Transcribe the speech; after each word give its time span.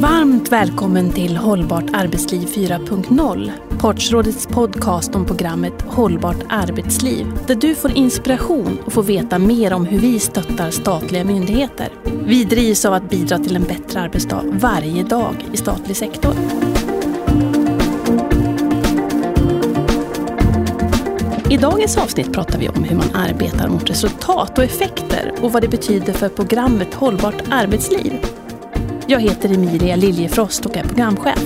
Varmt 0.00 0.52
välkommen 0.52 1.12
till 1.12 1.36
Hållbart 1.36 1.84
arbetsliv 1.92 2.46
4.0. 2.46 3.52
Partsrådets 3.78 4.46
podcast 4.46 5.14
om 5.14 5.26
programmet 5.26 5.82
Hållbart 5.82 6.44
arbetsliv. 6.48 7.26
Där 7.46 7.54
du 7.54 7.74
får 7.74 7.96
inspiration 7.96 8.78
och 8.86 8.92
får 8.92 9.02
veta 9.02 9.38
mer 9.38 9.72
om 9.72 9.84
hur 9.84 9.98
vi 9.98 10.18
stöttar 10.18 10.70
statliga 10.70 11.24
myndigheter. 11.24 11.88
Vi 12.04 12.44
drivs 12.44 12.84
av 12.84 12.92
att 12.92 13.10
bidra 13.10 13.38
till 13.38 13.56
en 13.56 13.64
bättre 13.64 14.00
arbetsdag 14.00 14.42
varje 14.52 15.02
dag 15.02 15.46
i 15.52 15.56
statlig 15.56 15.96
sektor. 15.96 16.34
I 21.50 21.56
dagens 21.56 21.96
avsnitt 21.96 22.32
pratar 22.32 22.58
vi 22.58 22.68
om 22.68 22.84
hur 22.84 22.96
man 22.96 23.14
arbetar 23.14 23.68
mot 23.68 23.90
resultat 23.90 24.58
och 24.58 24.64
effekter 24.64 25.34
och 25.40 25.52
vad 25.52 25.62
det 25.62 25.68
betyder 25.68 26.12
för 26.12 26.28
programmet 26.28 26.94
Hållbart 26.94 27.42
arbetsliv. 27.50 28.35
Jag 29.08 29.20
heter 29.20 29.54
Emilia 29.54 29.96
Liljefrost 29.96 30.66
och 30.66 30.76
är 30.76 30.82
programchef. 30.82 31.38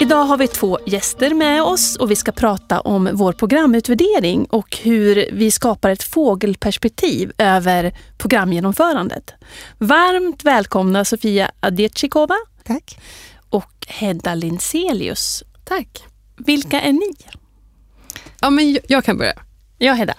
Idag 0.00 0.24
har 0.24 0.36
vi 0.38 0.48
två 0.48 0.78
gäster 0.86 1.34
med 1.34 1.62
oss 1.62 1.96
och 1.96 2.10
vi 2.10 2.16
ska 2.16 2.32
prata 2.32 2.80
om 2.80 3.10
vår 3.12 3.32
programutvärdering 3.32 4.44
och 4.44 4.76
hur 4.82 5.28
vi 5.32 5.50
skapar 5.50 5.90
ett 5.90 6.02
fågelperspektiv 6.02 7.32
över 7.38 7.94
programgenomförandet. 8.18 9.34
Varmt 9.78 10.44
välkomna 10.44 11.04
Sofia 11.04 11.50
Adetjikova. 11.60 12.36
Tack. 12.64 12.98
Och 13.50 13.86
Hedda 13.88 14.34
Linselius. 14.34 15.44
Tack. 15.64 16.04
Vilka 16.36 16.80
är 16.80 16.92
ni? 16.92 17.12
Ja, 18.40 18.50
men 18.50 18.78
jag 18.88 19.04
kan 19.04 19.18
börja. 19.18 19.47
Ja, 19.78 19.92
Hedda. 19.92 20.14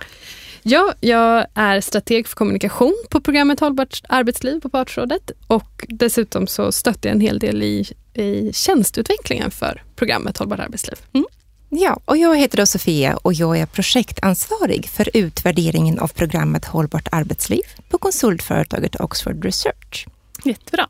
Ja, 0.63 0.93
jag 0.99 1.45
är 1.53 1.81
strateg 1.81 2.27
för 2.27 2.35
kommunikation 2.35 2.95
på 3.09 3.21
programmet 3.21 3.59
Hållbart 3.59 4.01
arbetsliv 4.09 4.59
på 4.59 4.69
Partsrådet 4.69 5.31
och 5.47 5.85
dessutom 5.89 6.47
så 6.47 6.71
stöttar 6.71 7.09
jag 7.09 7.15
en 7.15 7.21
hel 7.21 7.39
del 7.39 7.63
i, 7.63 7.93
i 8.13 8.53
tjänstutvecklingen 8.53 9.51
för 9.51 9.83
programmet 9.95 10.37
Hållbart 10.37 10.59
arbetsliv. 10.59 10.95
Mm. 11.13 11.25
Ja, 11.69 11.99
och 12.05 12.17
jag 12.17 12.37
heter 12.37 12.57
då 12.57 12.65
Sofia 12.65 13.17
och 13.17 13.33
jag 13.33 13.59
är 13.59 13.65
projektansvarig 13.65 14.89
för 14.89 15.09
utvärderingen 15.13 15.99
av 15.99 16.07
programmet 16.07 16.65
Hållbart 16.65 17.07
arbetsliv 17.11 17.63
på 17.89 17.97
konsultföretaget 17.97 18.99
Oxford 18.99 19.45
Research. 19.45 20.07
Jättebra. 20.43 20.87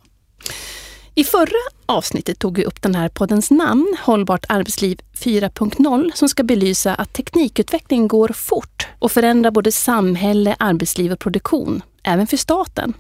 I 1.20 1.24
förra 1.24 1.60
avsnittet 1.86 2.40
tog 2.40 2.58
vi 2.58 2.66
upp 2.66 2.82
den 2.82 2.96
här 2.96 3.10
poddens 3.10 3.52
namn, 3.52 3.98
Hållbart 4.00 4.46
arbetsliv 4.50 5.00
4.0, 5.14 6.12
som 6.16 6.30
ska 6.30 6.44
belysa 6.44 6.96
att 6.96 7.14
teknikutveckling 7.14 8.08
går 8.08 8.28
fort 8.28 8.88
och 9.00 9.12
förändrar 9.12 9.52
både 9.52 9.72
samhälle, 9.72 10.56
arbetsliv 10.60 11.12
och 11.12 11.20
produktion, 11.20 11.82
även 12.04 12.28
för 12.28 12.38
staten. 12.38 12.94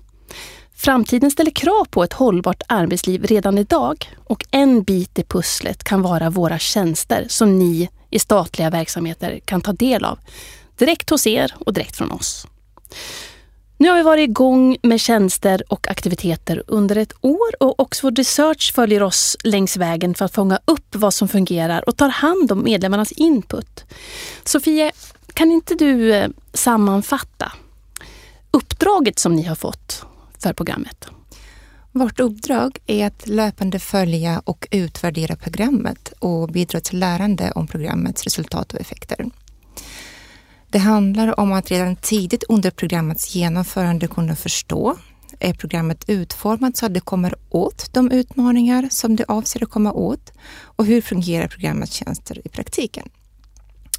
Framtiden 0.76 1.31
ställer 1.31 1.52
krav 1.52 1.86
på 1.89 2.03
ett 2.03 2.14
hållbart 2.14 2.61
arbetsliv 2.67 3.23
redan 3.23 3.58
idag 3.58 4.16
och 4.17 4.45
en 4.52 4.83
bit 4.83 5.20
i 5.20 5.23
pusslet 5.23 5.83
kan 5.83 6.02
vara 6.02 6.30
våra 6.30 6.59
tjänster 6.59 7.26
som 7.30 7.59
ni 7.59 7.89
i 8.09 8.20
statliga 8.20 8.70
verksamheter 8.70 9.39
kan 9.45 9.61
ta 9.61 9.73
del 9.73 10.06
av. 10.06 10.20
Direkt 10.78 11.09
hos 11.09 11.28
er 11.28 11.54
och 11.59 11.73
direkt 11.73 11.95
från 11.95 12.11
oss. 12.11 12.48
Nu 13.82 13.90
har 13.90 13.96
vi 13.96 14.04
varit 14.04 14.30
igång 14.30 14.78
med 14.84 15.00
tjänster 15.00 15.64
och 15.68 15.88
aktiviteter 15.88 16.64
under 16.68 16.96
ett 16.96 17.14
år 17.22 17.64
och 17.64 17.80
Oxford 17.80 18.18
Research 18.18 18.74
följer 18.76 19.04
oss 19.04 19.38
längs 19.44 19.78
vägen 19.78 20.16
för 20.16 20.26
att 20.26 20.34
fånga 20.34 20.60
upp 20.66 20.96
vad 20.96 21.14
som 21.14 21.28
fungerar 21.28 21.90
och 21.90 21.98
tar 21.98 22.10
hand 22.10 22.52
om 22.52 22.64
medlemmarnas 22.64 23.12
input. 23.12 23.86
Sofia, 24.44 24.92
kan 25.34 25.52
inte 25.52 25.76
du 25.76 26.14
eh, 26.14 26.30
sammanfatta 26.54 27.52
uppdraget 28.52 29.20
som 29.20 29.36
ni 29.36 29.44
har 29.44 29.56
fått 29.56 30.06
för 30.40 30.54
programmet? 30.54 31.08
Vårt 31.92 32.20
uppdrag 32.20 32.78
är 32.86 33.08
att 33.08 33.28
löpande 33.28 33.80
följa 33.80 34.42
och 34.45 34.68
utvärdera 34.72 35.36
programmet 35.36 36.14
och 36.20 36.48
bidra 36.48 36.80
till 36.80 37.00
lärande 37.00 37.52
om 37.56 37.68
programmets 37.68 38.23
resultat 38.23 38.73
och 38.73 38.80
effekter. 38.80 39.26
Det 40.72 40.80
handlar 40.80 41.40
om 41.40 41.54
att 41.54 41.72
redan 41.72 41.96
tidigt 41.96 42.44
under 42.50 42.72
programmets 42.72 43.36
genomförande 43.36 44.08
kunna 44.08 44.36
förstå 44.36 44.98
är 45.40 45.54
programmet 45.54 46.10
utformat 46.10 46.78
så 46.78 46.86
att 46.86 46.94
det 46.94 47.00
kommer 47.00 47.36
åt 47.50 47.94
de 47.94 48.12
utmaningar 48.12 48.88
som 48.92 49.16
det 49.16 49.26
avser 49.28 49.64
att 49.64 49.70
komma 49.70 49.92
åt 49.92 50.32
och 50.64 50.86
hur 50.86 51.02
fungerar 51.02 51.48
programmets 51.48 51.94
tjänster 51.94 52.48
i 52.48 52.50
praktiken? 52.50 53.10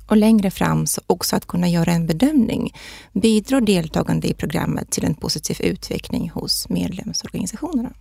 Och 0.06 0.16
längre 0.16 0.50
fram 0.50 0.86
så 0.86 1.00
också 1.06 1.36
att 1.36 1.46
kunna 1.46 1.68
göra 1.68 1.92
en 1.92 2.06
bedömning. 2.06 2.74
Bidrar 3.12 3.60
deltagande 3.60 4.28
i 4.28 4.34
programmet 4.34 4.90
till 4.90 5.04
en 5.04 5.14
positiv 5.14 5.56
utveckling 5.60 6.30
hos 6.30 6.68
medlemsorganisationerna? 6.68 7.92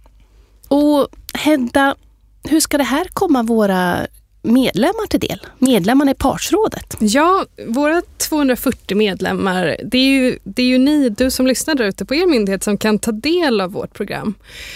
Och 0.67 1.07
Hedda, 1.33 1.95
hur 2.43 2.59
ska 2.59 2.77
det 2.77 2.83
här 2.83 3.07
komma 3.13 3.43
våra 3.43 4.07
medlemmar 4.41 5.07
till 5.07 5.19
del? 5.19 5.39
Medlemmarna 5.57 6.11
i 6.11 6.13
partsrådet? 6.13 6.95
Ja, 6.99 7.45
våra 7.67 8.01
240 8.17 8.97
medlemmar, 8.97 9.77
det 9.83 9.97
är 9.97 10.07
ju, 10.07 10.39
det 10.43 10.61
är 10.61 10.67
ju 10.67 10.77
ni, 10.77 11.09
du 11.09 11.31
som 11.31 11.47
lyssnar 11.47 11.75
där 11.75 11.85
ute 11.85 12.05
på 12.05 12.15
er 12.15 12.27
myndighet 12.27 12.63
som 12.63 12.77
kan 12.77 12.99
ta 12.99 13.11
del 13.11 13.61
av 13.61 13.71
vårt 13.71 13.93
program. 13.93 14.33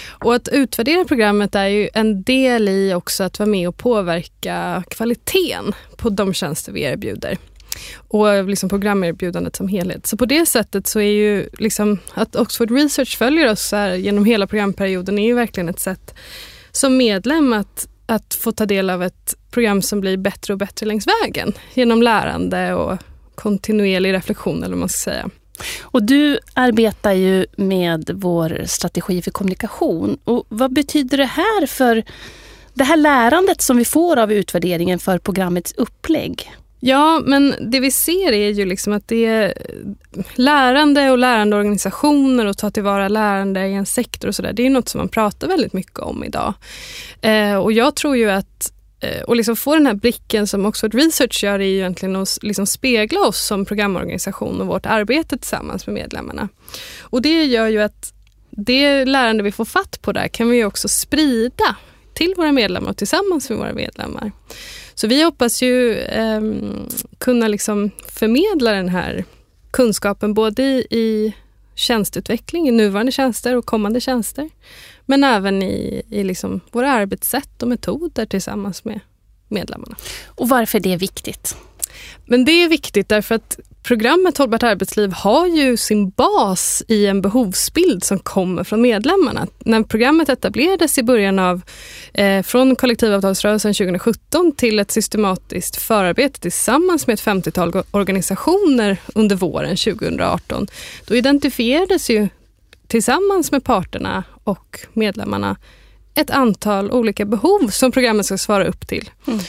Och 0.09 0.35
att 0.35 0.47
utvärdera 0.47 1.05
programmet 1.05 1.55
är 1.55 1.67
ju 1.67 1.89
en 1.93 2.23
del 2.23 2.69
i 2.69 2.93
också 2.93 3.23
att 3.23 3.39
vara 3.39 3.49
med 3.49 3.67
och 3.67 3.77
påverka 3.77 4.83
kvaliteten 4.89 5.73
på 5.97 6.09
de 6.09 6.33
tjänster 6.33 6.71
vi 6.71 6.81
erbjuder 6.81 7.37
och 8.07 8.43
liksom 8.49 8.69
programerbjudandet 8.69 9.55
som 9.55 9.67
helhet. 9.67 10.07
Så 10.07 10.17
på 10.17 10.25
det 10.25 10.45
sättet 10.45 10.87
så 10.87 10.99
är 10.99 11.11
ju 11.11 11.49
liksom 11.57 11.99
att 12.13 12.35
Oxford 12.35 12.71
Research 12.71 13.17
följer 13.17 13.51
oss 13.51 13.71
här 13.71 13.93
genom 13.93 14.25
hela 14.25 14.47
programperioden 14.47 15.19
är 15.19 15.25
ju 15.25 15.33
verkligen 15.33 15.69
ett 15.69 15.79
sätt 15.79 16.15
som 16.71 16.97
medlem 16.97 17.53
att 17.53 17.87
att 18.05 18.33
få 18.33 18.51
ta 18.51 18.65
del 18.65 18.89
av 18.89 19.03
ett 19.03 19.35
program 19.51 19.81
som 19.81 20.01
blir 20.01 20.17
bättre 20.17 20.53
och 20.53 20.59
bättre 20.59 20.85
längs 20.85 21.07
vägen 21.07 21.53
genom 21.73 22.01
lärande 22.01 22.73
och 22.73 22.97
kontinuerlig 23.35 24.13
reflektion 24.13 24.63
eller 24.63 24.73
vad 24.73 24.79
man 24.79 24.89
ska 24.89 25.11
säga. 25.11 25.29
Och 25.81 26.03
du 26.03 26.39
arbetar 26.53 27.11
ju 27.11 27.45
med 27.57 28.09
vår 28.13 28.63
strategi 28.65 29.21
för 29.21 29.31
kommunikation. 29.31 30.17
Och 30.23 30.45
vad 30.49 30.73
betyder 30.73 31.17
det 31.17 31.25
här 31.25 31.67
för 31.67 32.03
det 32.73 32.83
här 32.83 32.97
lärandet 32.97 33.61
som 33.61 33.77
vi 33.77 33.85
får 33.85 34.17
av 34.17 34.31
utvärderingen 34.31 34.99
för 34.99 35.17
programmets 35.17 35.73
upplägg? 35.77 36.51
Ja, 36.85 37.21
men 37.25 37.55
det 37.71 37.79
vi 37.79 37.91
ser 37.91 38.31
är 38.31 38.49
ju 38.49 38.65
liksom 38.65 38.93
att 38.93 39.07
det 39.07 39.25
är 39.25 39.53
lärande 40.35 41.11
och 41.11 41.17
lärandeorganisationer 41.17 42.45
och 42.45 42.57
ta 42.57 42.71
tillvara 42.71 43.07
lärande 43.07 43.67
i 43.67 43.73
en 43.73 43.85
sektor 43.85 44.27
och 44.27 44.35
sådär. 44.35 44.53
Det 44.53 44.65
är 44.65 44.69
något 44.69 44.89
som 44.89 44.99
man 44.99 45.09
pratar 45.09 45.47
väldigt 45.47 45.73
mycket 45.73 45.99
om 45.99 46.23
idag. 46.23 46.53
Eh, 47.21 47.55
och 47.55 47.71
jag 47.71 47.95
tror 47.95 48.17
ju 48.17 48.29
att 48.29 48.73
eh, 48.99 49.21
och 49.21 49.35
liksom 49.35 49.55
få 49.55 49.75
den 49.75 49.85
här 49.85 49.93
blicken 49.93 50.47
som 50.47 50.65
Oxford 50.65 50.93
Research 50.93 51.43
gör 51.43 51.59
är 51.59 51.65
ju 51.65 51.75
egentligen 51.75 52.15
att 52.15 52.37
liksom 52.41 52.65
spegla 52.67 53.19
oss 53.19 53.45
som 53.45 53.65
programorganisation 53.65 54.61
och 54.61 54.67
vårt 54.67 54.85
arbete 54.85 55.37
tillsammans 55.37 55.87
med 55.87 55.93
medlemmarna. 55.93 56.49
Och 57.01 57.21
det 57.21 57.45
gör 57.45 57.67
ju 57.67 57.81
att 57.81 58.13
det 58.49 59.05
lärande 59.05 59.43
vi 59.43 59.51
får 59.51 59.65
fatt 59.65 60.01
på 60.01 60.11
där 60.11 60.27
kan 60.27 60.49
vi 60.49 60.63
också 60.63 60.87
sprida 60.87 61.75
till 62.13 62.33
våra 62.37 62.51
medlemmar 62.51 62.89
och 62.89 62.97
tillsammans 62.97 63.49
med 63.49 63.59
våra 63.59 63.73
medlemmar. 63.73 64.31
Så 64.93 65.07
vi 65.07 65.23
hoppas 65.23 65.61
ju 65.61 65.97
eh, 65.99 66.41
kunna 67.17 67.47
liksom 67.47 67.91
förmedla 68.07 68.71
den 68.71 68.89
här 68.89 69.25
kunskapen 69.71 70.33
både 70.33 70.63
i, 70.63 70.87
i 70.89 71.33
tjänsteutveckling, 71.75 72.67
i 72.67 72.71
nuvarande 72.71 73.11
tjänster 73.11 73.55
och 73.55 73.65
kommande 73.65 74.01
tjänster. 74.01 74.49
Men 75.05 75.23
även 75.23 75.63
i, 75.63 76.01
i 76.09 76.23
liksom 76.23 76.59
våra 76.71 76.91
arbetssätt 76.91 77.61
och 77.61 77.67
metoder 77.67 78.25
tillsammans 78.25 78.85
med 78.85 78.99
medlemmarna. 79.47 79.95
Och 80.25 80.49
varför 80.49 80.77
är 80.77 80.83
det 80.83 80.97
viktigt? 80.97 81.57
Men 82.25 82.45
det 82.45 82.51
är 82.51 82.69
viktigt 82.69 83.09
därför 83.09 83.35
att 83.35 83.59
programmet 83.83 84.37
Hållbart 84.37 84.63
arbetsliv 84.63 85.11
har 85.11 85.47
ju 85.47 85.77
sin 85.77 86.09
bas 86.09 86.83
i 86.87 87.05
en 87.05 87.21
behovsbild 87.21 88.03
som 88.03 88.19
kommer 88.19 88.63
från 88.63 88.81
medlemmarna. 88.81 89.47
När 89.59 89.83
programmet 89.83 90.29
etablerades 90.29 90.97
i 90.97 91.03
början 91.03 91.39
av, 91.39 91.61
eh, 92.13 92.43
från 92.43 92.75
kollektivavtalsrörelsen 92.75 93.73
2017 93.73 94.51
till 94.51 94.79
ett 94.79 94.91
systematiskt 94.91 95.75
förarbete 95.75 96.39
tillsammans 96.39 97.07
med 97.07 97.13
ett 97.13 97.21
50-tal 97.21 97.83
organisationer 97.91 98.97
under 99.15 99.35
våren 99.35 99.77
2018, 99.77 100.67
då 101.05 101.15
identifierades 101.15 102.09
ju 102.09 102.27
tillsammans 102.87 103.51
med 103.51 103.63
parterna 103.63 104.23
och 104.43 104.79
medlemmarna 104.93 105.57
ett 106.15 106.29
antal 106.29 106.91
olika 106.91 107.25
behov 107.25 107.67
som 107.67 107.91
programmet 107.91 108.25
ska 108.25 108.37
svara 108.37 108.65
upp 108.65 108.87
till. 108.87 109.09
Mm. 109.27 109.39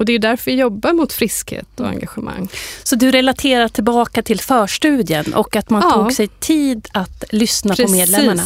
Och 0.00 0.06
det 0.06 0.12
är 0.12 0.18
därför 0.18 0.50
vi 0.50 0.56
jobbar 0.56 0.92
mot 0.92 1.12
friskhet 1.12 1.80
och 1.80 1.86
engagemang. 1.86 2.48
Så 2.82 2.96
du 2.96 3.10
relaterar 3.10 3.68
tillbaka 3.68 4.22
till 4.22 4.40
förstudien 4.40 5.34
och 5.34 5.56
att 5.56 5.70
man 5.70 5.82
ja. 5.84 5.90
tog 5.90 6.12
sig 6.12 6.28
tid 6.28 6.88
att 6.92 7.24
lyssna 7.30 7.74
Precis. 7.74 7.86
på 7.86 7.92
medlemmarna? 7.92 8.42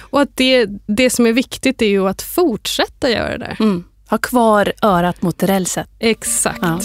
Och 0.00 0.20
att 0.20 0.30
det, 0.34 0.66
det 0.86 1.10
som 1.10 1.26
är 1.26 1.32
viktigt 1.32 1.82
är 1.82 1.86
ju 1.86 2.08
att 2.08 2.22
fortsätta 2.22 3.10
göra 3.10 3.38
det. 3.38 3.56
Mm. 3.60 3.84
Ha 4.10 4.18
kvar 4.18 4.72
örat 4.82 5.22
mot 5.22 5.42
rälset. 5.42 5.88
Exakt. 5.98 6.58
Ja. 6.62 6.80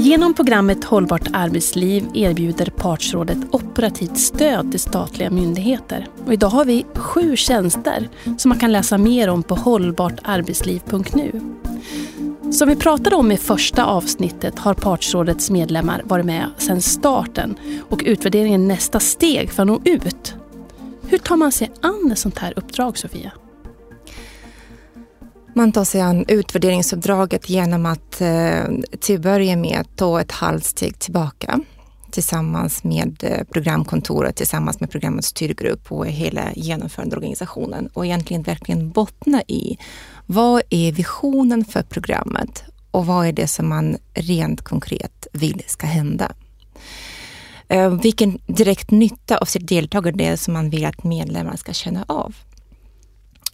Genom 0.00 0.34
programmet 0.34 0.84
Hållbart 0.84 1.28
arbetsliv 1.32 2.06
erbjuder 2.14 2.66
Partsrådet 2.66 3.38
operativt 3.50 4.18
stöd 4.18 4.70
till 4.70 4.80
statliga 4.80 5.30
myndigheter. 5.30 6.06
Och 6.26 6.32
idag 6.32 6.48
har 6.48 6.64
vi 6.64 6.86
sju 6.94 7.36
tjänster 7.36 8.08
som 8.38 8.48
man 8.48 8.58
kan 8.58 8.72
läsa 8.72 8.98
mer 8.98 9.28
om 9.28 9.42
på 9.42 9.54
hållbartarbetsliv.nu. 9.54 11.40
Som 12.52 12.68
vi 12.68 12.76
pratade 12.76 13.16
om 13.16 13.32
i 13.32 13.36
första 13.36 13.84
avsnittet 13.84 14.58
har 14.58 14.74
Partsrådets 14.74 15.50
medlemmar 15.50 16.02
varit 16.04 16.26
med 16.26 16.50
sedan 16.58 16.82
starten 16.82 17.56
och 17.88 18.02
utvärderingen 18.06 18.68
nästa 18.68 19.00
steg 19.00 19.50
för 19.50 19.62
att 19.62 19.66
nå 19.66 19.80
ut. 19.84 20.34
Hur 21.08 21.18
tar 21.18 21.36
man 21.36 21.52
sig 21.52 21.70
an 21.80 22.12
ett 22.12 22.18
sånt 22.18 22.38
här 22.38 22.52
uppdrag, 22.56 22.98
Sofia? 22.98 23.32
Man 25.54 25.72
tar 25.72 25.84
sig 25.84 26.00
an 26.00 26.24
utvärderingsuppdraget 26.28 27.50
genom 27.50 27.86
att 27.86 28.20
eh, 28.20 28.64
till 29.00 29.16
att 29.16 29.22
börja 29.22 29.56
med 29.56 29.86
ta 29.96 30.20
ett 30.20 30.32
halvt 30.32 30.64
steg 30.64 30.98
tillbaka 30.98 31.60
tillsammans 32.10 32.84
med 32.84 33.24
eh, 33.24 33.44
programkontoret, 33.44 34.36
tillsammans 34.36 34.80
med 34.80 34.90
programmets 34.90 35.28
styrgrupp 35.28 35.92
och 35.92 36.06
hela 36.06 36.52
genomförandeorganisationen 36.52 37.86
och 37.92 38.06
egentligen 38.06 38.42
verkligen 38.42 38.90
bottna 38.90 39.42
i 39.42 39.78
vad 40.26 40.62
är 40.70 40.92
visionen 40.92 41.64
för 41.64 41.82
programmet 41.82 42.64
och 42.90 43.06
vad 43.06 43.26
är 43.26 43.32
det 43.32 43.46
som 43.46 43.68
man 43.68 43.96
rent 44.14 44.62
konkret 44.62 45.26
vill 45.32 45.62
ska 45.66 45.86
hända? 45.86 46.32
Eh, 47.68 47.90
vilken 47.90 48.38
direkt 48.46 48.90
nytta 48.90 49.38
av 49.38 49.44
sitt 49.44 49.68
deltagande 49.68 50.24
det 50.24 50.36
som 50.36 50.54
man 50.54 50.70
vill 50.70 50.86
att 50.86 51.04
medlemmarna 51.04 51.56
ska 51.56 51.72
känna 51.72 52.04
av? 52.08 52.34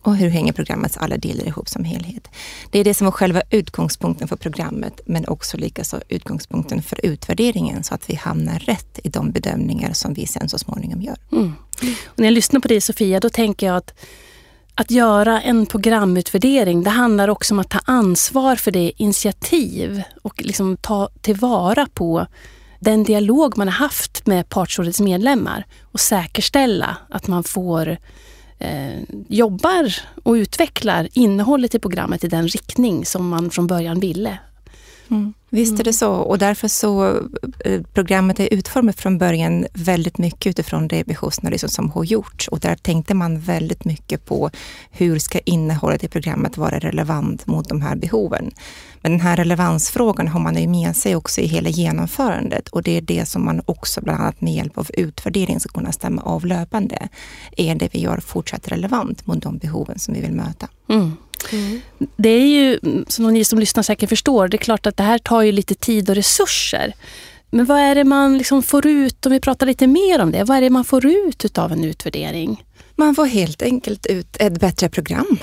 Och 0.06 0.16
hur 0.16 0.28
hänger 0.28 0.52
programmets 0.52 0.96
alla 0.96 1.16
delar 1.16 1.46
ihop 1.46 1.68
som 1.68 1.84
helhet. 1.84 2.28
Det 2.70 2.78
är 2.78 2.84
det 2.84 2.94
som 2.94 3.04
var 3.04 3.12
själva 3.12 3.42
utgångspunkten 3.50 4.28
för 4.28 4.36
programmet, 4.36 5.00
men 5.06 5.28
också 5.28 5.56
likaså 5.56 6.00
utgångspunkten 6.08 6.82
för 6.82 7.06
utvärderingen 7.06 7.84
så 7.84 7.94
att 7.94 8.10
vi 8.10 8.14
hamnar 8.14 8.58
rätt 8.58 9.00
i 9.04 9.08
de 9.08 9.30
bedömningar 9.30 9.92
som 9.92 10.14
vi 10.14 10.26
sen 10.26 10.48
så 10.48 10.58
småningom 10.58 11.02
gör. 11.02 11.16
Mm. 11.32 11.52
Och 12.04 12.18
när 12.18 12.24
jag 12.24 12.32
lyssnar 12.32 12.60
på 12.60 12.68
dig 12.68 12.80
Sofia, 12.80 13.20
då 13.20 13.30
tänker 13.30 13.66
jag 13.66 13.76
att 13.76 13.94
att 14.78 14.90
göra 14.90 15.40
en 15.40 15.66
programutvärdering, 15.66 16.82
det 16.82 16.90
handlar 16.90 17.28
också 17.28 17.54
om 17.54 17.58
att 17.58 17.70
ta 17.70 17.80
ansvar 17.84 18.56
för 18.56 18.70
det 18.70 18.92
initiativ 18.96 20.02
och 20.22 20.42
liksom 20.42 20.76
ta 20.76 21.08
tillvara 21.20 21.86
på 21.94 22.26
den 22.80 23.04
dialog 23.04 23.58
man 23.58 23.68
har 23.68 23.74
haft 23.74 24.26
med 24.26 24.48
Partsrådets 24.48 25.00
medlemmar 25.00 25.66
och 25.82 26.00
säkerställa 26.00 26.96
att 27.10 27.26
man 27.26 27.44
får 27.44 27.98
eh, 28.58 29.02
jobbar 29.28 29.94
och 30.22 30.32
utvecklar 30.32 31.08
innehållet 31.12 31.74
i 31.74 31.78
programmet 31.78 32.24
i 32.24 32.28
den 32.28 32.48
riktning 32.48 33.04
som 33.06 33.28
man 33.28 33.50
från 33.50 33.66
början 33.66 34.00
ville. 34.00 34.38
Mm. 35.10 35.34
Visst 35.50 35.80
är 35.80 35.84
det 35.84 35.92
så 35.92 36.12
och 36.12 36.38
därför 36.38 36.68
så 36.68 37.20
eh, 37.64 37.82
programmet 37.94 38.40
är 38.40 38.54
utformat 38.54 39.00
från 39.00 39.18
början 39.18 39.66
väldigt 39.72 40.18
mycket 40.18 40.50
utifrån 40.50 40.88
det 40.88 41.06
behovsanalysen 41.06 41.68
som 41.68 41.90
har 41.90 42.04
gjorts 42.04 42.48
och 42.48 42.60
där 42.60 42.76
tänkte 42.76 43.14
man 43.14 43.40
väldigt 43.40 43.84
mycket 43.84 44.24
på 44.24 44.50
hur 44.90 45.18
ska 45.18 45.38
innehållet 45.38 46.04
i 46.04 46.08
programmet 46.08 46.56
vara 46.56 46.78
relevant 46.78 47.46
mot 47.46 47.68
de 47.68 47.82
här 47.82 47.96
behoven. 47.96 48.50
Men 49.00 49.12
den 49.12 49.20
här 49.20 49.36
relevansfrågan 49.36 50.28
har 50.28 50.40
man 50.40 50.56
ju 50.56 50.68
med 50.68 50.96
sig 50.96 51.16
också 51.16 51.40
i 51.40 51.46
hela 51.46 51.68
genomförandet 51.68 52.68
och 52.68 52.82
det 52.82 52.96
är 52.96 53.00
det 53.00 53.26
som 53.26 53.44
man 53.44 53.62
också 53.66 54.00
bland 54.00 54.20
annat 54.20 54.40
med 54.40 54.54
hjälp 54.54 54.78
av 54.78 54.90
utvärdering 54.94 55.60
ska 55.60 55.72
kunna 55.72 55.92
stämma 55.92 56.22
av 56.22 56.46
löpande. 56.46 57.08
Är 57.56 57.74
det 57.74 57.94
vi 57.94 58.00
gör 58.00 58.20
fortsatt 58.20 58.68
relevant 58.68 59.26
mot 59.26 59.42
de 59.42 59.58
behoven 59.58 59.98
som 59.98 60.14
vi 60.14 60.20
vill 60.20 60.32
möta? 60.32 60.68
Mm. 60.88 61.12
Mm. 61.52 61.80
Det 62.16 62.28
är 62.28 62.46
ju, 62.46 62.78
som 63.08 63.32
ni 63.32 63.44
som 63.44 63.58
lyssnar 63.58 63.82
säkert 63.82 64.08
förstår, 64.08 64.48
det 64.48 64.56
är 64.56 64.58
klart 64.58 64.86
att 64.86 64.96
det 64.96 65.02
här 65.02 65.18
tar 65.18 65.42
ju 65.42 65.52
lite 65.52 65.74
tid 65.74 66.10
och 66.10 66.16
resurser. 66.16 66.94
Men 67.50 67.64
vad 67.64 67.78
är 67.78 67.94
det 67.94 68.04
man 68.04 68.38
liksom 68.38 68.62
får 68.62 68.86
ut, 68.86 69.26
om 69.26 69.32
vi 69.32 69.40
pratar 69.40 69.66
lite 69.66 69.86
mer 69.86 70.20
om 70.20 70.32
det, 70.32 70.44
vad 70.44 70.56
är 70.56 70.60
det 70.60 70.70
man 70.70 70.84
får 70.84 71.06
ut 71.06 71.58
av 71.58 71.72
en 71.72 71.84
utvärdering? 71.84 72.64
Man 72.94 73.14
får 73.14 73.26
helt 73.26 73.62
enkelt 73.62 74.06
ut 74.06 74.36
ett 74.40 74.60
bättre 74.60 74.88
program. 74.88 75.38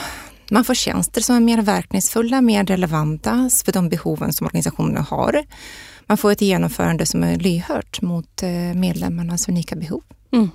Man 0.51 0.65
får 0.65 0.73
tjänster 0.73 1.21
som 1.21 1.35
är 1.35 1.39
mer 1.39 1.61
verkningsfulla, 1.61 2.41
mer 2.41 2.65
relevanta 2.65 3.50
för 3.65 3.71
de 3.71 3.89
behoven 3.89 4.33
som 4.33 4.47
organisationerna 4.47 5.01
har. 5.01 5.44
Man 6.07 6.17
får 6.17 6.31
ett 6.31 6.41
genomförande 6.41 7.05
som 7.05 7.23
är 7.23 7.38
lyhört 7.38 8.01
mot 8.01 8.44
eh, 8.44 8.50
medlemmarnas 8.50 9.50
unika 9.50 9.75
behov. 9.75 10.03
Mm. 10.31 10.50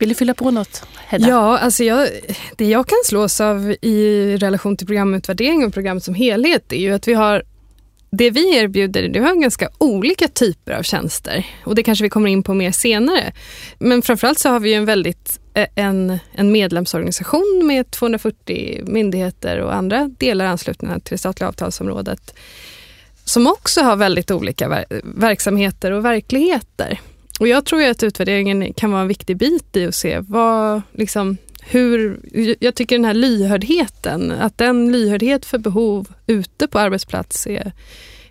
Vill 0.00 0.08
du 0.08 0.14
fylla 0.14 0.34
på 0.34 0.50
något, 0.50 0.82
Hedda? 1.06 1.28
Ja, 1.28 1.58
alltså 1.58 1.84
jag, 1.84 2.08
det 2.56 2.64
jag 2.64 2.86
kan 2.86 2.98
slås 3.04 3.40
av 3.40 3.74
i 3.82 4.36
relation 4.36 4.76
till 4.76 4.86
programutvärdering 4.86 5.64
och 5.64 5.74
programmet 5.74 6.04
som 6.04 6.14
helhet 6.14 6.72
är 6.72 6.76
ju 6.76 6.92
att 6.92 7.08
vi 7.08 7.14
har 7.14 7.42
det 8.10 8.30
vi 8.30 8.56
erbjuder 8.56 9.08
det 9.08 9.20
har 9.20 9.34
ganska 9.34 9.68
olika 9.78 10.28
typer 10.28 10.72
av 10.72 10.82
tjänster 10.82 11.46
och 11.64 11.74
det 11.74 11.82
kanske 11.82 12.02
vi 12.02 12.08
kommer 12.08 12.30
in 12.30 12.42
på 12.42 12.54
mer 12.54 12.72
senare. 12.72 13.32
Men 13.78 14.02
framförallt 14.02 14.38
så 14.38 14.48
har 14.48 14.60
vi 14.60 14.74
en 14.74 14.84
väldigt 14.84 15.40
eh, 15.54 15.66
en, 15.74 16.18
en 16.32 16.52
medlemsorganisation 16.52 17.62
med 17.64 17.90
240 17.90 18.82
myndigheter 18.86 19.58
och 19.58 19.74
andra 19.74 20.10
delar 20.18 20.44
anslutna 20.44 21.00
till 21.00 21.14
det 21.14 21.18
statliga 21.18 21.48
avtalsområdet 21.48 22.34
som 23.24 23.46
också 23.46 23.80
har 23.80 23.96
väldigt 23.96 24.30
olika 24.30 24.68
ver 24.68 24.84
verksamheter 25.02 25.90
och 25.90 26.04
verkligheter. 26.04 27.00
Och 27.40 27.48
jag 27.48 27.64
tror 27.64 27.82
att 27.84 28.02
utvärderingen 28.02 28.72
kan 28.74 28.90
vara 28.90 29.02
en 29.02 29.08
viktig 29.08 29.36
bit 29.36 29.76
i 29.76 29.86
att 29.86 29.94
se 29.94 30.20
vad, 30.20 30.82
liksom, 30.92 31.36
hur, 31.62 32.20
jag 32.60 32.74
tycker 32.74 32.96
den 32.96 33.04
här 33.04 33.14
lyhördheten, 33.14 34.30
att 34.30 34.58
den 34.58 34.92
lyhördhet 34.92 35.46
för 35.46 35.58
behov 35.58 36.08
ute 36.26 36.66
på 36.66 36.78
arbetsplats 36.78 37.46
är, 37.46 37.72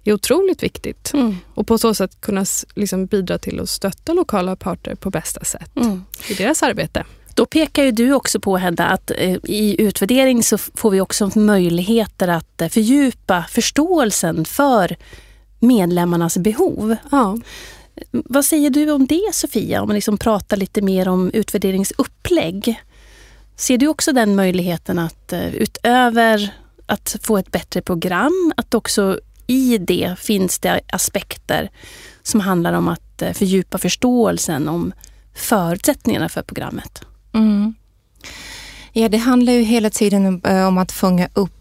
är 0.03 0.13
otroligt 0.13 0.63
viktigt. 0.63 1.13
Mm. 1.13 1.37
Och 1.53 1.67
på 1.67 1.77
så 1.77 1.93
sätt 1.93 2.21
kunna 2.21 2.45
liksom 2.75 3.05
bidra 3.05 3.37
till 3.37 3.59
att 3.59 3.69
stötta 3.69 4.13
lokala 4.13 4.55
parter 4.55 4.95
på 4.95 5.09
bästa 5.09 5.43
sätt 5.43 5.71
mm. 5.75 6.03
i 6.29 6.33
deras 6.33 6.63
arbete. 6.63 7.05
Då 7.33 7.45
pekar 7.45 7.83
ju 7.83 7.91
du 7.91 8.13
också 8.13 8.39
på 8.39 8.57
Hedda 8.57 8.85
att 8.85 9.11
eh, 9.11 9.37
i 9.43 9.81
utvärdering 9.81 10.43
så 10.43 10.57
får 10.57 10.91
vi 10.91 11.01
också 11.01 11.31
möjligheter 11.35 12.27
att 12.27 12.61
eh, 12.61 12.67
fördjupa 12.67 13.45
förståelsen 13.49 14.45
för 14.45 14.95
medlemmarnas 15.59 16.37
behov. 16.37 16.95
Ja. 17.11 17.37
Vad 18.11 18.45
säger 18.45 18.69
du 18.69 18.91
om 18.91 19.07
det 19.07 19.29
Sofia, 19.33 19.81
om 19.81 19.87
man 19.87 19.95
liksom 19.95 20.17
pratar 20.17 20.57
lite 20.57 20.81
mer 20.81 21.07
om 21.07 21.31
utvärderingsupplägg? 21.33 22.81
Ser 23.55 23.77
du 23.77 23.87
också 23.87 24.11
den 24.11 24.35
möjligheten 24.35 24.99
att 24.99 25.33
eh, 25.33 25.55
utöver 25.55 26.53
att 26.85 27.15
få 27.23 27.37
ett 27.37 27.51
bättre 27.51 27.81
program, 27.81 28.53
att 28.57 28.73
också 28.73 29.19
i 29.47 29.77
det 29.77 30.15
finns 30.19 30.59
det 30.59 30.81
aspekter 30.87 31.69
som 32.23 32.39
handlar 32.39 32.73
om 32.73 32.87
att 32.87 33.21
eh, 33.21 33.33
fördjupa 33.33 33.77
förståelsen 33.77 34.67
om 34.67 34.93
förutsättningarna 35.35 36.29
för 36.29 36.41
programmet? 36.41 37.01
Mm. 37.33 37.73
Ja, 38.93 39.09
det 39.09 39.17
handlar 39.17 39.53
ju 39.53 39.61
hela 39.61 39.89
tiden 39.89 40.41
eh, 40.45 40.67
om 40.67 40.77
att 40.77 40.91
fånga 40.91 41.29
upp 41.33 41.58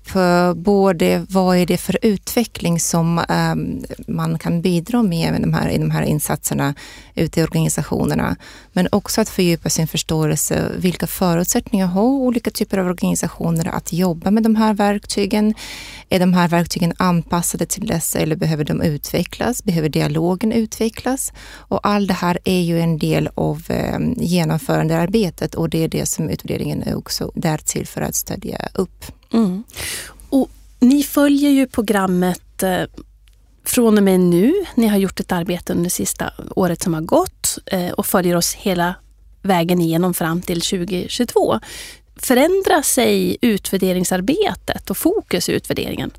både 0.57 1.27
vad 1.29 1.57
är 1.57 1.67
det 1.67 1.77
för 1.77 1.99
utveckling 2.03 2.81
som 2.81 3.19
ehm, 3.29 3.85
man 4.07 4.39
kan 4.39 4.63
bidra 4.63 5.03
med 5.03 5.39
i 5.39 5.43
de 5.43 5.55
här, 5.55 5.69
i 5.69 5.79
de 5.79 5.91
här 5.91 6.03
insatserna 6.03 6.75
ute 7.15 7.41
i 7.41 7.43
organisationerna, 7.43 8.37
men 8.73 8.89
också 8.93 9.21
att 9.21 9.29
fördjupa 9.29 9.69
sin 9.69 9.89
förståelse. 9.89 10.73
Vilka 10.77 11.07
förutsättningar 11.07 11.87
har 11.87 12.03
olika 12.03 12.51
typer 12.51 12.79
av 12.79 12.87
organisationer 12.87 13.69
att 13.69 13.93
jobba 13.93 14.31
med 14.31 14.43
de 14.43 14.57
här 14.57 14.75
verktygen? 14.75 15.55
Är 16.09 16.21
de 16.21 16.35
här 16.35 16.49
verktygen 16.49 16.93
anpassade 16.97 17.67
till 17.67 17.87
dessa 17.87 18.19
eller 18.19 18.37
behöver 18.37 18.65
de 18.65 18.83
utvecklas? 18.83 19.65
Behöver 19.65 19.89
dialogen 19.89 20.53
utvecklas? 20.53 21.33
Och 21.49 21.87
allt 21.87 22.09
det 22.09 22.15
här 22.15 22.39
är 22.45 22.61
ju 22.61 22.81
en 22.81 22.99
del 22.99 23.29
av 23.35 23.63
ehm, 23.69 24.15
genomförandearbetet 24.17 25.55
och 25.55 25.69
det 25.69 25.85
är 25.85 25.89
det 25.89 26.07
som 26.07 26.31
utvärderingen 26.31 26.83
är 26.83 26.97
också 26.97 27.33
där 27.35 27.59
till 27.59 27.87
för 27.87 28.01
att 28.01 28.15
stödja 28.15 28.59
upp. 28.75 29.18
Mm. 29.33 29.65
Och 30.31 30.51
ni 30.81 31.03
följer 31.03 31.51
ju 31.51 31.67
programmet 31.67 32.63
eh, 32.63 32.83
från 33.65 33.99
och 33.99 34.05
med 34.05 34.21
nu. 34.21 34.55
Ni 34.75 34.87
har 34.87 34.99
gjort 34.99 35.21
ett 35.21 35.33
arbete 35.33 35.73
under 35.73 35.85
det 35.85 35.91
sista 35.91 36.33
året 36.57 36.83
som 36.83 36.95
har 36.95 37.01
gått 37.01 37.59
eh, 37.67 37.91
och 37.91 38.07
följer 38.07 38.37
oss 38.37 38.55
hela 38.55 38.95
vägen 39.43 39.81
igenom 39.81 40.15
fram 40.15 40.43
till 40.43 40.61
2022 40.61 41.61
förändrar 42.23 42.83
sig 42.83 43.37
utvärderingsarbetet 43.41 44.91
och 44.91 44.97
fokus 44.97 45.49
i 45.49 45.53
utvärderingen? 45.53 46.11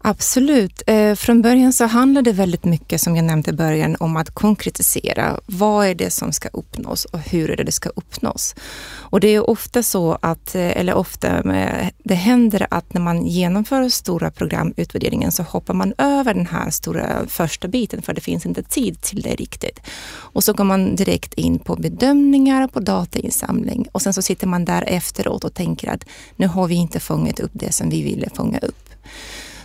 Absolut. 0.00 0.82
Eh, 0.86 1.14
från 1.14 1.42
början 1.42 1.72
så 1.72 1.84
handlar 1.84 2.22
det 2.22 2.32
väldigt 2.32 2.64
mycket, 2.64 3.00
som 3.00 3.16
jag 3.16 3.24
nämnde 3.24 3.50
i 3.50 3.54
början, 3.54 3.96
om 4.00 4.16
att 4.16 4.30
konkretisera. 4.30 5.40
Vad 5.46 5.86
är 5.86 5.94
det 5.94 6.10
som 6.10 6.32
ska 6.32 6.48
uppnås 6.48 7.04
och 7.04 7.18
hur 7.18 7.50
är 7.50 7.56
det 7.56 7.64
det 7.64 7.72
ska 7.72 7.88
uppnås? 7.88 8.54
Och 8.90 9.20
det 9.20 9.28
är 9.28 9.50
ofta 9.50 9.82
så 9.82 10.18
att, 10.22 10.54
eh, 10.54 10.76
eller 10.76 10.94
ofta, 10.94 11.52
eh, 11.52 11.88
det 12.04 12.14
händer 12.14 12.66
att 12.70 12.94
när 12.94 13.00
man 13.00 13.26
genomför 13.26 13.88
stora 13.88 14.30
programutvärderingen 14.30 15.32
så 15.32 15.42
hoppar 15.42 15.74
man 15.74 15.94
över 15.98 16.34
den 16.34 16.46
här 16.46 16.70
stora 16.70 17.26
första 17.26 17.68
biten 17.68 18.02
för 18.02 18.14
det 18.14 18.20
finns 18.20 18.46
inte 18.46 18.62
tid 18.62 19.00
till 19.00 19.22
det 19.22 19.34
riktigt. 19.34 19.80
Och 20.10 20.44
så 20.44 20.52
går 20.52 20.64
man 20.64 20.96
direkt 20.96 21.34
in 21.34 21.58
på 21.58 21.76
bedömningar, 21.76 22.68
på 22.68 22.80
datainsamling 22.80 23.88
och 23.92 24.02
sen 24.02 24.12
så 24.12 24.22
sitter 24.22 24.46
man 24.46 24.64
där 24.64 24.84
efteråt 24.86 25.44
och 25.44 25.54
tänker 25.54 25.88
att 25.88 26.04
nu 26.36 26.46
har 26.46 26.68
vi 26.68 26.74
inte 26.74 27.00
fångat 27.00 27.40
upp 27.40 27.52
det 27.54 27.72
som 27.72 27.90
vi 27.90 28.02
ville 28.02 28.30
fånga 28.34 28.58
upp. 28.58 28.88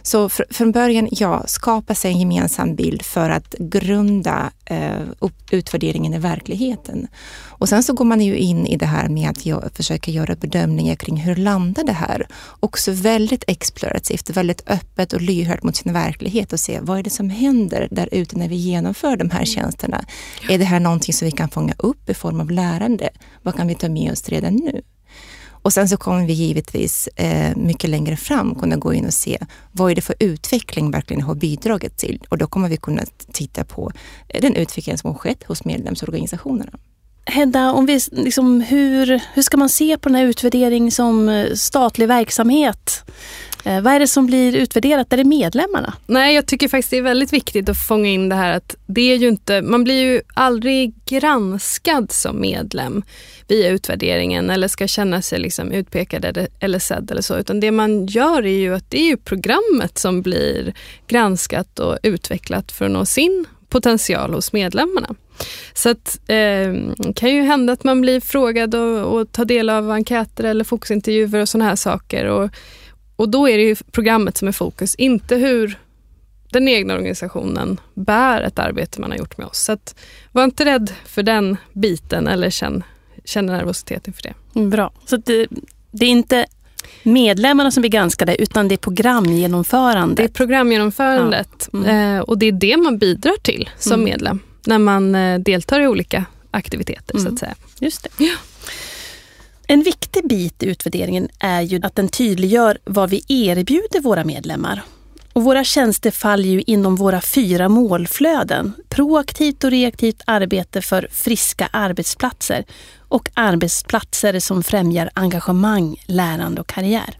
Så 0.03 0.29
fr 0.29 0.43
från 0.49 0.71
början, 0.71 1.07
ja, 1.11 1.43
skapa 1.47 1.95
sig 1.95 2.11
en 2.11 2.19
gemensam 2.19 2.75
bild 2.75 3.01
för 3.01 3.29
att 3.29 3.55
grunda 3.59 4.51
eh, 4.65 5.01
utvärderingen 5.51 6.13
i 6.13 6.19
verkligheten. 6.19 7.07
Och 7.63 7.69
sen 7.69 7.83
så 7.83 7.93
går 7.93 8.05
man 8.05 8.21
ju 8.21 8.37
in 8.37 8.67
i 8.67 8.77
det 8.77 8.85
här 8.85 9.09
med 9.09 9.29
att 9.29 9.45
jag 9.45 9.69
försöka 9.73 10.11
göra 10.11 10.35
bedömningar 10.35 10.95
kring 10.95 11.17
hur 11.17 11.35
landar 11.35 11.83
det 11.83 11.93
här? 11.93 12.27
Också 12.59 12.91
väldigt 12.91 13.43
explorativt, 13.47 14.29
väldigt 14.29 14.69
öppet 14.69 15.13
och 15.13 15.21
lyhört 15.21 15.63
mot 15.63 15.75
sin 15.75 15.93
verklighet 15.93 16.53
och 16.53 16.59
se 16.59 16.79
vad 16.81 16.99
är 16.99 17.03
det 17.03 17.09
som 17.09 17.29
händer 17.29 17.87
där 17.91 18.09
ute 18.11 18.37
när 18.37 18.47
vi 18.47 18.55
genomför 18.55 19.17
de 19.17 19.29
här 19.29 19.45
tjänsterna? 19.45 20.05
Är 20.49 20.57
det 20.57 20.65
här 20.65 20.79
någonting 20.79 21.13
som 21.13 21.25
vi 21.25 21.31
kan 21.31 21.49
fånga 21.49 21.73
upp 21.77 22.09
i 22.09 22.13
form 22.13 22.39
av 22.39 22.51
lärande? 22.51 23.09
Vad 23.41 23.55
kan 23.55 23.67
vi 23.67 23.75
ta 23.75 23.89
med 23.89 24.11
oss 24.11 24.29
redan 24.29 24.55
nu? 24.55 24.81
Och 25.63 25.73
sen 25.73 25.89
så 25.89 25.97
kommer 25.97 26.25
vi 26.25 26.33
givetvis 26.33 27.07
eh, 27.07 27.55
mycket 27.55 27.89
längre 27.89 28.15
fram 28.15 28.55
kunna 28.55 28.75
gå 28.75 28.93
in 28.93 29.05
och 29.05 29.13
se 29.13 29.37
vad 29.71 29.91
är 29.91 29.95
det 29.95 30.01
för 30.01 30.15
utveckling 30.19 30.91
verkligen 30.91 31.21
har 31.21 31.35
bidragit 31.35 31.97
till? 31.97 32.23
Och 32.29 32.37
då 32.37 32.47
kommer 32.47 32.69
vi 32.69 32.77
kunna 32.77 33.03
titta 33.31 33.63
på 33.63 33.91
eh, 34.29 34.41
den 34.41 34.55
utveckling 34.55 34.97
som 34.97 35.11
har 35.11 35.17
skett 35.17 35.43
hos 35.43 35.65
medlemsorganisationerna. 35.65 36.71
Hedda, 37.25 37.71
om 37.71 37.85
vi, 37.85 37.99
liksom, 38.11 38.61
hur, 38.61 39.21
hur 39.33 39.41
ska 39.41 39.57
man 39.57 39.69
se 39.69 39.97
på 39.97 40.09
den 40.09 40.15
här 40.15 40.25
utvärderingen 40.25 40.91
som 40.91 41.29
eh, 41.29 41.53
statlig 41.53 42.07
verksamhet? 42.07 43.03
Eh, 43.63 43.81
vad 43.81 43.93
är 43.93 43.99
det 43.99 44.07
som 44.07 44.25
blir 44.25 44.55
utvärderat? 44.55 45.13
Är 45.13 45.17
det 45.17 45.23
medlemmarna? 45.23 45.93
Nej, 46.07 46.35
jag 46.35 46.45
tycker 46.45 46.67
faktiskt 46.67 46.91
det 46.91 46.97
är 46.97 47.01
väldigt 47.01 47.33
viktigt 47.33 47.69
att 47.69 47.77
fånga 47.77 48.09
in 48.09 48.29
det 48.29 48.35
här 48.35 48.53
att 48.57 48.75
det 48.85 49.11
är 49.11 49.15
ju 49.15 49.27
inte, 49.27 49.61
man 49.61 49.83
blir 49.83 50.01
ju 50.01 50.21
aldrig 50.33 50.93
granskad 51.05 52.11
som 52.11 52.41
medlem 52.41 53.03
via 53.47 53.69
utvärderingen 53.69 54.49
eller 54.49 54.67
ska 54.67 54.87
känna 54.87 55.21
sig 55.21 55.39
liksom 55.39 55.71
utpekad 55.71 56.47
eller 56.59 56.79
sedd 56.79 57.11
eller 57.11 57.21
så, 57.21 57.37
utan 57.37 57.59
det 57.59 57.71
man 57.71 58.05
gör 58.05 58.45
är 58.45 58.59
ju 58.59 58.75
att 58.75 58.89
det 58.89 59.01
är 59.01 59.07
ju 59.07 59.17
programmet 59.17 59.97
som 59.97 60.21
blir 60.21 60.73
granskat 61.07 61.79
och 61.79 61.97
utvecklat 62.03 62.71
för 62.71 62.85
att 62.85 62.91
nå 62.91 63.05
sin 63.05 63.45
potential 63.69 64.33
hos 64.33 64.53
medlemmarna. 64.53 65.15
Så 65.73 65.89
att, 65.89 66.19
eh, 66.27 66.73
kan 67.15 67.29
ju 67.29 67.41
hända 67.41 67.73
att 67.73 67.83
man 67.83 68.01
blir 68.01 68.21
frågad 68.21 68.75
och, 68.75 69.19
och 69.19 69.31
tar 69.31 69.45
del 69.45 69.69
av 69.69 69.91
enkäter 69.91 70.43
eller 70.43 70.63
fokusintervjuer 70.63 71.41
och 71.41 71.49
sådana 71.49 71.69
här 71.69 71.75
saker. 71.75 72.25
Och, 72.25 72.49
och 73.15 73.29
då 73.29 73.49
är 73.49 73.57
det 73.57 73.63
ju 73.63 73.75
programmet 73.75 74.37
som 74.37 74.47
är 74.47 74.51
fokus, 74.51 74.95
inte 74.95 75.35
hur 75.35 75.79
den 76.51 76.67
egna 76.67 76.93
organisationen 76.93 77.79
bär 77.93 78.41
ett 78.41 78.59
arbete 78.59 79.01
man 79.01 79.11
har 79.11 79.17
gjort 79.17 79.37
med 79.37 79.47
oss. 79.47 79.59
Så 79.59 79.71
att, 79.71 79.95
var 80.31 80.43
inte 80.43 80.65
rädd 80.65 80.91
för 81.05 81.23
den 81.23 81.57
biten 81.73 82.27
eller 82.27 82.49
känn, 82.49 82.83
känn 83.25 83.45
nervositet 83.45 84.07
inför 84.07 84.23
det. 84.23 84.33
Mm, 84.55 84.69
bra. 84.69 84.91
Så 85.05 85.17
det, 85.17 85.47
det 85.91 86.05
är 86.05 86.09
inte 86.09 86.45
medlemmarna 87.03 87.71
som 87.71 87.81
blir 87.81 87.91
granskade 87.91 88.41
utan 88.41 88.67
det 88.67 88.75
är 88.75 88.77
programgenomförandet? 88.77 90.17
Det 90.17 90.23
är 90.23 90.27
programgenomförandet 90.27 91.69
ja. 91.71 91.79
mm. 91.79 92.17
eh, 92.17 92.21
och 92.21 92.37
det 92.37 92.45
är 92.45 92.51
det 92.51 92.77
man 92.77 92.97
bidrar 92.97 93.35
till 93.41 93.69
som 93.77 93.93
mm. 93.93 94.05
medlem 94.05 94.39
när 94.65 94.79
man 94.79 95.15
eh, 95.15 95.39
deltar 95.39 95.79
i 95.79 95.87
olika 95.87 96.25
aktiviteter. 96.51 97.17
så 97.17 97.21
att 97.21 97.27
mm. 97.27 97.37
säga. 97.37 97.55
Just 97.79 98.03
det. 98.03 98.09
Ja. 98.23 98.35
En 99.67 99.83
viktig 99.83 100.27
bit 100.27 100.63
i 100.63 100.65
utvärderingen 100.65 101.29
är 101.39 101.61
ju 101.61 101.81
att 101.83 101.95
den 101.95 102.09
tydliggör 102.09 102.77
vad 102.83 103.09
vi 103.09 103.23
erbjuder 103.27 103.99
våra 103.99 104.23
medlemmar. 104.23 104.83
Och 105.33 105.43
våra 105.43 105.63
tjänster 105.63 106.11
faller 106.11 106.49
ju 106.49 106.61
inom 106.61 106.95
våra 106.95 107.21
fyra 107.21 107.69
målflöden. 107.69 108.73
Proaktivt 108.89 109.63
och 109.63 109.71
reaktivt 109.71 110.21
arbete 110.25 110.81
för 110.81 111.07
friska 111.11 111.69
arbetsplatser 111.71 112.65
och 112.99 113.29
arbetsplatser 113.33 114.39
som 114.39 114.63
främjar 114.63 115.09
engagemang, 115.13 116.03
lärande 116.05 116.61
och 116.61 116.67
karriär. 116.67 117.17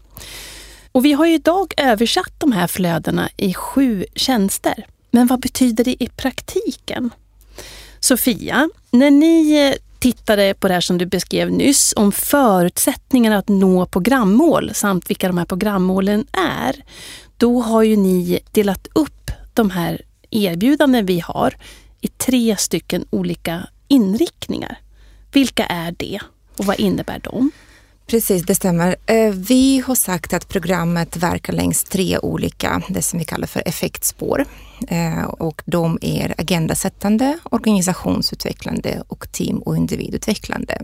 Och 0.92 1.04
vi 1.04 1.12
har 1.12 1.26
ju 1.26 1.34
idag 1.34 1.74
översatt 1.76 2.32
de 2.38 2.52
här 2.52 2.66
flödena 2.66 3.28
i 3.36 3.54
sju 3.54 4.04
tjänster. 4.14 4.86
Men 5.10 5.26
vad 5.26 5.40
betyder 5.40 5.84
det 5.84 6.02
i 6.02 6.08
praktiken? 6.16 7.10
Sofia, 8.00 8.68
när 8.90 9.10
ni 9.10 9.52
eh, 9.52 9.74
tittade 10.04 10.54
på 10.54 10.68
det 10.68 10.74
här 10.74 10.80
som 10.80 10.98
du 10.98 11.06
beskrev 11.06 11.50
nyss 11.50 11.94
om 11.96 12.12
förutsättningarna 12.12 13.38
att 13.38 13.48
nå 13.48 13.86
programmål 13.86 14.70
samt 14.74 15.10
vilka 15.10 15.26
de 15.26 15.38
här 15.38 15.44
programmålen 15.44 16.26
är. 16.32 16.84
Då 17.36 17.60
har 17.60 17.82
ju 17.82 17.96
ni 17.96 18.40
delat 18.52 18.88
upp 18.94 19.30
de 19.54 19.70
här 19.70 20.02
erbjudanden 20.30 21.06
vi 21.06 21.20
har 21.20 21.56
i 22.00 22.08
tre 22.08 22.56
stycken 22.56 23.04
olika 23.10 23.66
inriktningar. 23.88 24.78
Vilka 25.32 25.66
är 25.66 25.94
det 25.98 26.20
och 26.58 26.64
vad 26.64 26.80
innebär 26.80 27.20
de? 27.24 27.50
Precis, 28.06 28.42
det 28.42 28.54
stämmer. 28.54 28.96
Eh, 29.06 29.30
vi 29.30 29.82
har 29.86 29.94
sagt 29.94 30.32
att 30.32 30.48
programmet 30.48 31.16
verkar 31.16 31.52
längs 31.52 31.84
tre 31.84 32.18
olika, 32.18 32.82
det 32.88 33.02
som 33.02 33.18
vi 33.18 33.24
kallar 33.24 33.46
för 33.46 33.62
effektspår. 33.66 34.44
Eh, 34.88 35.24
och 35.24 35.62
de 35.64 35.98
är 36.00 36.34
agendasättande, 36.38 37.38
organisationsutvecklande 37.44 39.02
och 39.08 39.32
team 39.32 39.58
och 39.58 39.76
individutvecklande. 39.76 40.78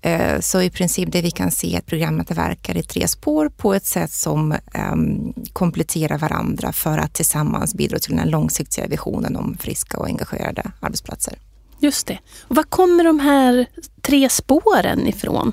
Eh, 0.00 0.40
så 0.40 0.62
i 0.62 0.70
princip 0.70 1.12
det 1.12 1.22
vi 1.22 1.30
kan 1.30 1.50
se 1.50 1.74
är 1.74 1.78
att 1.78 1.86
programmet 1.86 2.30
verkar 2.30 2.76
i 2.76 2.82
tre 2.82 3.08
spår 3.08 3.48
på 3.48 3.74
ett 3.74 3.86
sätt 3.86 4.12
som 4.12 4.54
ehm, 4.72 5.32
kompletterar 5.52 6.18
varandra 6.18 6.72
för 6.72 6.98
att 6.98 7.14
tillsammans 7.14 7.74
bidra 7.74 7.98
till 7.98 8.16
den 8.16 8.30
långsiktiga 8.30 8.86
visionen 8.86 9.36
om 9.36 9.56
friska 9.60 9.98
och 9.98 10.06
engagerade 10.06 10.70
arbetsplatser. 10.80 11.34
Just 11.78 12.06
det. 12.06 12.18
Och 12.42 12.56
var 12.56 12.62
kommer 12.62 13.04
de 13.04 13.20
här 13.20 13.66
tre 14.02 14.28
spåren 14.28 15.06
ifrån? 15.06 15.52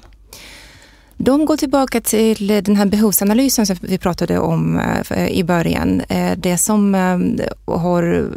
De 1.26 1.46
går 1.46 1.58
tillbaka 1.58 2.02
till 2.02 2.48
den 2.48 2.76
här 2.76 2.86
behovsanalysen 2.86 3.66
som 3.66 3.76
vi 3.82 3.98
pratade 3.98 4.40
om 4.40 4.80
eh, 5.10 5.28
i 5.28 5.44
början. 5.44 6.02
Eh, 6.10 6.38
det 6.38 6.58
som 6.58 6.96
eh, 6.96 7.46
har 7.76 8.30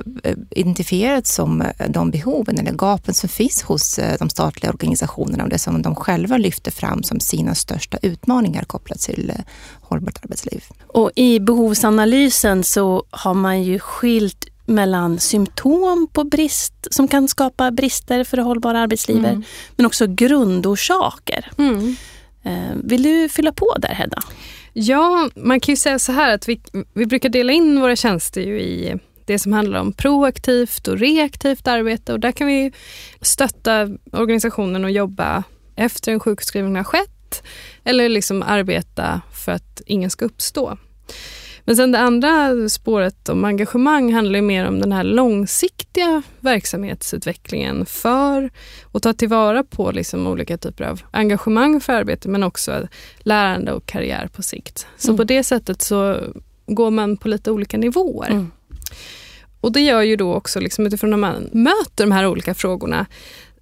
identifierats 0.51 1.35
som 1.35 1.65
de 1.89 2.11
behoven 2.11 2.59
eller 2.59 2.73
gapen 2.73 3.15
som 3.15 3.29
finns 3.29 3.63
hos 3.63 4.01
de 4.19 4.29
statliga 4.31 4.71
organisationerna 4.71 5.45
och 5.45 5.51
det 5.51 5.59
som 5.59 5.83
de 5.83 5.95
själva 5.95 6.37
lyfter 6.37 6.71
fram 6.71 7.03
som 7.03 7.21
sina 7.21 7.55
största 7.55 7.99
utmaningar 8.03 8.65
kopplat 8.65 9.01
till 9.01 9.33
hållbart 9.81 10.25
arbetsliv. 10.25 10.65
Och 10.87 11.11
i 11.17 11.41
behovsanalysen 11.41 12.65
så 12.65 13.05
har 13.11 13.35
man 13.35 13.63
ju 13.63 13.79
skilt 13.79 14.47
mellan 14.67 15.19
symptom 15.19 16.09
på 16.13 16.25
brist 16.25 16.87
som 16.91 17.09
kan 17.09 17.29
skapa 17.29 17.71
brister 17.71 18.25
för 18.25 18.37
det 18.37 18.43
hållbara 18.43 18.81
arbetslivet, 18.81 19.33
mm. 19.33 19.43
men 19.77 19.87
också 19.87 20.07
grundorsaker. 20.07 21.51
Mm. 21.59 21.97
Eh, 22.47 22.77
vill 22.85 23.03
du 23.03 23.29
fylla 23.29 23.53
på 23.53 23.75
där 23.79 23.89
Hedda? 23.89 24.19
Ja, 24.73 25.31
man 25.35 25.61
kan 25.61 25.73
ju 25.73 25.77
säga 25.77 25.99
så 25.99 26.13
här 26.13 26.35
att 26.35 26.49
vi, 26.49 26.61
vi 26.95 27.07
brukar 27.07 27.29
dela 27.29 27.53
in 27.53 27.81
våra 27.81 27.97
tjänster 27.97 28.41
i 28.41 28.97
det 29.27 29.39
som 29.39 29.53
handlar 29.53 29.81
om 29.81 29.93
proaktivt 29.93 30.89
och 30.89 30.99
reaktivt 30.99 31.67
arbete 31.67 32.13
och 32.13 32.21
där 32.21 32.33
kan 32.33 32.47
vi 32.47 32.73
stötta 33.21 33.89
organisationen 34.13 34.85
och 34.85 34.91
jobba 34.91 35.43
efter 35.77 36.13
en 36.13 36.21
sjukskrivning 36.21 36.77
har 36.77 36.85
skett 36.85 37.43
eller 37.85 38.09
liksom 38.09 38.43
arbeta 38.43 39.21
för 39.33 39.53
att 39.53 39.83
ingen 39.87 40.11
ska 40.11 40.25
uppstå. 40.25 40.79
Men 41.67 41.77
sen 41.77 41.93
det 41.93 41.99
andra 41.99 42.69
spåret 42.69 43.29
om 43.29 43.45
engagemang 43.45 44.13
handlar 44.13 44.41
mer 44.41 44.69
om 44.69 44.81
den 44.81 44.93
här 44.93 45.05
långsiktiga 45.05 46.23
verksamhetsutvecklingen 46.41 47.87
för 47.87 48.51
att 48.93 49.03
ta 49.03 49.13
tillvara 49.13 49.65
på 49.65 49.91
liksom 49.91 50.27
olika 50.27 50.59
typer 50.59 50.85
av 50.85 51.03
engagemang 51.11 51.81
för 51.81 51.93
arbete 51.93 52.29
men 52.29 52.43
också 52.43 52.89
lärande 53.19 53.73
och 53.73 53.87
karriär 53.87 54.29
på 54.33 54.43
sikt. 54.43 54.87
Så 54.97 55.09
mm. 55.09 55.17
på 55.17 55.25
det 55.25 55.43
sättet 55.43 55.83
så 55.83 56.21
går 56.67 56.91
man 56.91 57.17
på 57.17 57.29
lite 57.29 57.51
olika 57.51 57.79
nivåer. 57.79 58.31
Mm. 58.31 58.51
Och 59.61 59.73
det 59.73 59.81
gör 59.81 60.03
ju 60.03 60.17
då 60.17 60.35
också 60.35 60.61
liksom 60.61 60.87
utifrån 60.87 61.11
när 61.11 61.17
man 61.17 61.49
möter 61.53 62.05
de 62.05 62.13
här 62.13 62.27
olika 62.27 62.55
frågorna 62.55 63.07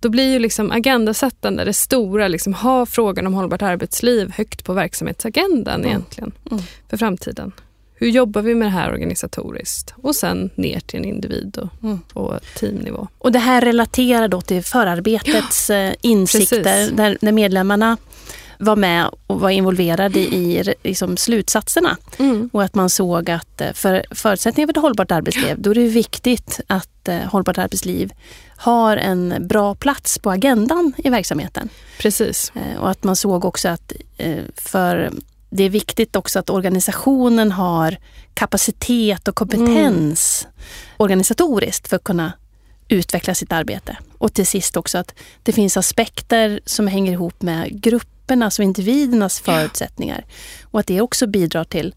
då 0.00 0.08
blir 0.08 0.32
ju 0.32 0.38
liksom 0.38 0.70
agendasättande 0.70 1.64
det 1.64 1.72
stora, 1.72 2.28
liksom, 2.28 2.54
ha 2.54 2.86
frågan 2.86 3.26
om 3.26 3.34
hållbart 3.34 3.62
arbetsliv 3.62 4.30
högt 4.30 4.64
på 4.64 4.72
verksamhetsagendan 4.72 5.74
mm. 5.74 5.86
egentligen 5.86 6.32
mm. 6.50 6.62
för 6.88 6.96
framtiden 6.96 7.52
hur 7.94 8.08
jobbar 8.08 8.42
vi 8.42 8.54
med 8.54 8.66
det 8.66 8.72
här 8.72 8.92
organisatoriskt? 8.92 9.94
Och 9.96 10.16
sen 10.16 10.50
ner 10.54 10.80
till 10.80 10.98
en 10.98 11.04
individ 11.04 11.58
och, 11.58 11.84
mm. 11.84 12.00
och 12.12 12.40
teamnivå. 12.58 13.08
Och 13.18 13.32
det 13.32 13.38
här 13.38 13.60
relaterar 13.60 14.28
då 14.28 14.40
till 14.40 14.62
förarbetets 14.62 15.70
ja, 15.70 15.76
eh, 15.76 15.94
insikter 16.00 16.62
där, 16.62 17.18
där 17.20 17.32
medlemmarna 17.32 17.96
var 18.58 18.76
med 18.76 19.10
och 19.26 19.40
var 19.40 19.50
involverade 19.50 20.20
i 20.20 20.74
liksom, 20.82 21.16
slutsatserna. 21.16 21.96
Mm. 22.18 22.50
Och 22.52 22.62
att 22.62 22.74
man 22.74 22.90
såg 22.90 23.30
att 23.30 23.60
eh, 23.60 23.72
för 23.72 24.04
förutsättningar 24.10 24.66
för 24.66 24.72
ett 24.72 24.82
hållbart 24.82 25.10
arbetsliv, 25.10 25.56
då 25.58 25.70
är 25.70 25.74
det 25.74 25.88
viktigt 25.88 26.60
att 26.66 27.08
eh, 27.08 27.18
hållbart 27.18 27.58
arbetsliv 27.58 28.12
har 28.56 28.96
en 28.96 29.34
bra 29.40 29.74
plats 29.74 30.18
på 30.18 30.30
agendan 30.30 30.92
i 30.96 31.10
verksamheten. 31.10 31.68
Precis. 31.98 32.52
Eh, 32.54 32.80
och 32.80 32.90
att 32.90 33.04
man 33.04 33.16
såg 33.16 33.44
också 33.44 33.68
att 33.68 33.92
eh, 34.16 34.42
för 34.56 35.12
det 35.56 35.64
är 35.64 35.70
viktigt 35.70 36.16
också 36.16 36.38
att 36.38 36.50
organisationen 36.50 37.52
har 37.52 37.96
kapacitet 38.34 39.28
och 39.28 39.34
kompetens 39.34 40.42
mm. 40.44 40.54
organisatoriskt 40.96 41.88
för 41.88 41.96
att 41.96 42.04
kunna 42.04 42.32
utveckla 42.88 43.34
sitt 43.34 43.52
arbete. 43.52 43.96
Och 44.18 44.32
till 44.32 44.46
sist 44.46 44.76
också 44.76 44.98
att 44.98 45.14
det 45.42 45.52
finns 45.52 45.76
aspekter 45.76 46.60
som 46.66 46.86
hänger 46.86 47.12
ihop 47.12 47.42
med 47.42 47.82
gruppernas 47.82 48.58
och 48.58 48.64
individernas 48.64 49.40
förutsättningar. 49.40 50.24
Och 50.62 50.80
att 50.80 50.86
det 50.86 51.00
också 51.00 51.26
bidrar 51.26 51.64
till 51.64 51.94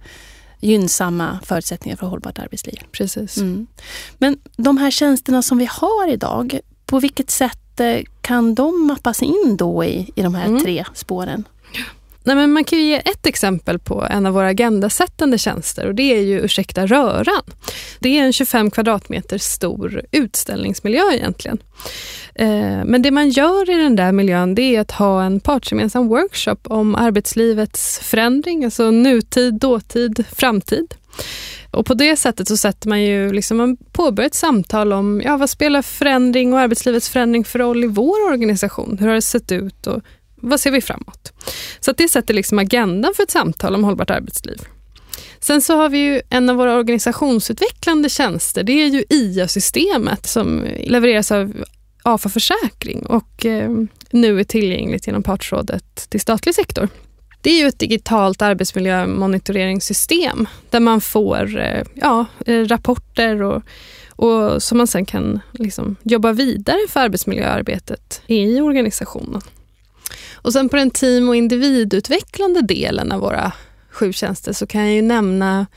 gynnsamma 0.60 1.40
förutsättningar 1.44 1.98
för 1.98 2.08
hållbart 2.08 2.40
arbetsliv. 2.40 2.80
Precis. 2.92 3.38
Mm. 3.38 3.68
Men 4.18 4.40
de 4.58 4.78
här 4.78 4.92
tjänsterna 4.92 5.42
som 5.42 5.58
vi 5.58 5.68
har 5.72 6.12
idag, 6.12 6.60
på 6.86 7.00
vilket 7.00 7.32
sätt 7.32 7.80
eh, 7.80 8.02
kan 8.22 8.56
de 8.56 8.88
mappas 8.88 9.22
in 9.22 9.56
då 9.58 9.84
i, 9.84 10.12
i 10.16 10.22
de 10.22 10.36
här 10.36 10.46
mm. 10.46 10.64
tre 10.64 10.86
spåren? 10.94 11.48
Nej, 12.28 12.36
men 12.36 12.52
man 12.52 12.64
kan 12.64 12.80
ge 12.80 12.96
ett 12.96 13.26
exempel 13.26 13.80
på 13.80 14.08
en 14.10 14.26
av 14.26 14.34
våra 14.34 14.48
agendasättande 14.48 15.38
tjänster 15.38 15.88
och 15.88 15.96
det 15.96 16.04
är 16.04 16.22
ju 16.22 16.40
Ursäkta 16.40 16.86
röran. 16.86 17.42
Det 18.00 18.20
är 18.20 18.24
en 18.24 18.34
25 18.34 18.72
kvadratmeter 18.72 19.38
stor 19.38 20.02
utställningsmiljö 20.12 21.12
egentligen. 21.14 21.58
Eh, 22.36 22.86
men 22.86 23.02
det 23.02 23.12
man 23.12 23.30
gör 23.30 23.70
i 23.70 23.84
den 23.84 23.96
där 23.96 24.12
miljön 24.12 24.56
det 24.56 24.76
är 24.76 24.82
att 24.82 24.92
ha 24.92 25.24
en 25.24 25.40
partsgemensam 25.40 26.08
workshop 26.08 26.58
om 26.64 26.96
arbetslivets 26.96 28.00
förändring, 28.00 28.66
alltså 28.66 28.92
nutid, 28.92 29.54
dåtid, 29.54 30.26
framtid. 30.32 30.94
Och 31.72 31.86
på 31.86 31.94
det 31.94 32.16
sättet 32.16 32.48
så 32.48 32.58
sätter 32.58 32.90
man 32.90 33.04
ju 33.04 33.34
liksom, 33.34 33.58
man 33.58 33.78
påbörjar 33.92 34.28
ett 34.28 34.36
samtal 34.36 34.94
om 34.94 35.22
ja, 35.26 35.38
vad 35.38 35.50
spelar 35.50 35.82
förändring 35.82 36.54
och 36.54 36.60
arbetslivets 36.60 37.10
förändring 37.10 37.44
för 37.44 37.60
roll 37.60 37.84
i 37.84 37.88
vår 37.88 38.30
organisation? 38.32 38.98
Hur 39.00 39.08
har 39.08 39.16
det 39.16 39.22
sett 39.22 39.52
ut 39.52 39.88
och 39.88 40.02
vad 40.48 40.60
ser 40.60 40.72
vi 40.72 40.82
framåt? 40.82 41.34
Så 41.80 41.92
det 41.92 42.10
sätter 42.10 42.34
liksom 42.34 42.60
agendan 42.60 43.14
för 43.16 43.24
ett 43.24 43.32
samtal 43.32 43.76
om 43.76 43.84
hållbart 43.84 44.10
arbetsliv. 44.10 44.58
Sen 45.40 45.62
så 45.62 45.76
har 45.76 45.90
vi 45.90 45.98
ju 45.98 46.22
en 46.30 46.50
av 46.50 46.56
våra 46.56 46.76
organisationsutvecklande 46.76 48.10
tjänster, 48.10 48.64
det 48.64 48.72
är 48.72 48.88
ju 48.88 49.04
IA-systemet 49.10 50.26
som 50.26 50.66
levereras 50.84 51.32
av 51.32 51.64
AFA 52.04 52.30
Försäkring 52.30 53.06
och 53.06 53.46
eh, 53.46 53.72
nu 54.12 54.40
är 54.40 54.44
tillgängligt 54.44 55.08
genom 55.08 55.24
Partsrådet 55.24 56.10
till 56.10 56.22
statlig 56.22 56.56
sektor. 56.56 56.90
Det 57.42 57.50
är 57.50 57.60
ju 57.60 57.68
ett 57.68 57.80
digitalt 57.80 58.42
arbetsmiljömonitoreringssystem 58.42 60.48
där 60.70 60.80
man 60.80 61.02
får 61.02 61.60
eh, 61.60 61.84
ja, 61.94 62.26
eh, 62.46 62.66
rapporter 62.66 63.44
och, 63.44 63.64
och 64.10 64.64
som 64.64 64.78
man 64.78 64.88
sen 64.88 65.06
kan 65.06 65.40
liksom 65.52 65.96
jobba 66.04 66.32
vidare 66.32 66.80
för 66.90 67.00
arbetsmiljöarbetet 67.00 68.22
i 68.28 68.62
organisationen. 68.62 69.42
Och 70.34 70.54
sen 70.54 70.70
på 70.70 70.76
den 70.76 70.92
team 70.92 71.30
och 71.30 71.36
individutvecklande 71.36 72.62
delen 72.62 73.12
av 73.12 73.20
våra 73.20 73.52
sju 73.92 74.14
tjänster 74.14 74.54
så 74.54 74.68
kan 74.68 74.82
jag 74.82 74.94
ju 74.96 75.02
nämna 75.02 75.68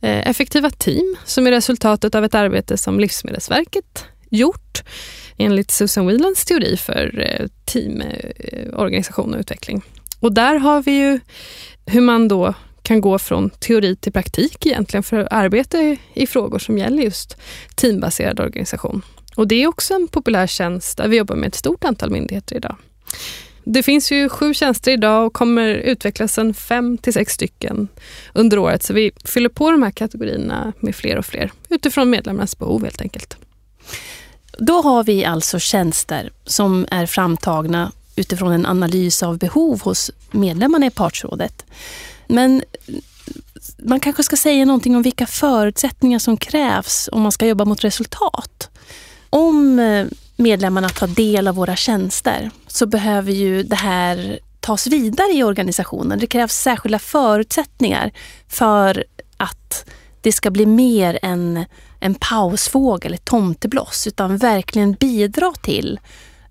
eh, 0.00 0.28
effektiva 0.28 0.70
team 0.70 1.16
som 1.24 1.46
är 1.46 1.50
resultatet 1.50 2.14
av 2.14 2.24
ett 2.24 2.34
arbete 2.34 2.78
som 2.78 3.00
Livsmedelsverket 3.00 4.04
gjort 4.30 4.82
enligt 5.38 5.70
Susan 5.70 6.06
Whelans 6.06 6.44
teori 6.44 6.76
för 6.76 7.18
eh, 7.18 7.46
teamorganisation 7.64 9.30
eh, 9.30 9.34
och 9.34 9.40
utveckling. 9.40 9.82
Och 10.20 10.34
där 10.34 10.54
har 10.54 10.82
vi 10.82 10.90
ju 10.90 11.20
hur 11.86 12.00
man 12.00 12.28
då 12.28 12.54
kan 12.82 13.00
gå 13.00 13.18
från 13.18 13.50
teori 13.50 13.96
till 13.96 14.12
praktik 14.12 14.66
egentligen 14.66 15.02
för 15.02 15.18
att 15.18 15.32
arbeta 15.32 15.96
i 16.14 16.26
frågor 16.26 16.58
som 16.58 16.78
gäller 16.78 17.02
just 17.02 17.36
teambaserad 17.74 18.40
organisation. 18.40 19.02
Och 19.36 19.48
det 19.48 19.62
är 19.62 19.66
också 19.66 19.94
en 19.94 20.08
populär 20.08 20.46
tjänst 20.46 20.96
där 20.96 21.08
vi 21.08 21.16
jobbar 21.16 21.36
med 21.36 21.48
ett 21.48 21.54
stort 21.54 21.84
antal 21.84 22.10
myndigheter 22.10 22.56
idag. 22.56 22.76
Det 23.64 23.82
finns 23.82 24.12
ju 24.12 24.28
sju 24.28 24.54
tjänster 24.54 24.92
idag 24.92 25.26
och 25.26 25.32
kommer 25.32 25.68
utvecklas 25.68 26.38
en 26.38 26.54
fem 26.54 26.98
till 26.98 27.12
sex 27.12 27.32
stycken 27.32 27.88
under 28.32 28.58
året. 28.58 28.82
Så 28.82 28.92
vi 28.92 29.10
fyller 29.24 29.48
på 29.48 29.70
de 29.70 29.82
här 29.82 29.90
kategorierna 29.90 30.72
med 30.80 30.96
fler 30.96 31.16
och 31.16 31.26
fler 31.26 31.52
utifrån 31.68 32.10
medlemmarnas 32.10 32.58
behov 32.58 32.84
helt 32.84 33.00
enkelt. 33.00 33.36
Då 34.58 34.82
har 34.82 35.04
vi 35.04 35.24
alltså 35.24 35.58
tjänster 35.58 36.32
som 36.44 36.86
är 36.90 37.06
framtagna 37.06 37.92
utifrån 38.16 38.52
en 38.52 38.66
analys 38.66 39.22
av 39.22 39.38
behov 39.38 39.80
hos 39.80 40.10
medlemmarna 40.30 40.86
i 40.86 40.90
partsrådet. 40.90 41.64
Men 42.26 42.62
man 43.78 44.00
kanske 44.00 44.22
ska 44.22 44.36
säga 44.36 44.64
någonting 44.64 44.96
om 44.96 45.02
vilka 45.02 45.26
förutsättningar 45.26 46.18
som 46.18 46.36
krävs 46.36 47.08
om 47.12 47.22
man 47.22 47.32
ska 47.32 47.46
jobba 47.46 47.64
mot 47.64 47.84
resultat. 47.84 48.70
Om 49.30 49.78
eh, 49.78 50.06
medlemmarna 50.40 50.88
ta 50.88 51.06
del 51.06 51.48
av 51.48 51.54
våra 51.54 51.76
tjänster 51.76 52.50
så 52.66 52.86
behöver 52.86 53.32
ju 53.32 53.62
det 53.62 53.76
här 53.76 54.38
tas 54.60 54.86
vidare 54.86 55.32
i 55.32 55.42
organisationen. 55.42 56.18
Det 56.18 56.26
krävs 56.26 56.52
särskilda 56.52 56.98
förutsättningar 56.98 58.12
för 58.48 59.04
att 59.36 59.90
det 60.20 60.32
ska 60.32 60.50
bli 60.50 60.66
mer 60.66 61.18
än 61.22 61.64
en 62.00 62.14
pausfågel, 62.14 63.14
ett 63.14 63.24
tomtebloss, 63.24 64.06
utan 64.06 64.36
verkligen 64.36 64.92
bidra 64.92 65.52
till 65.62 66.00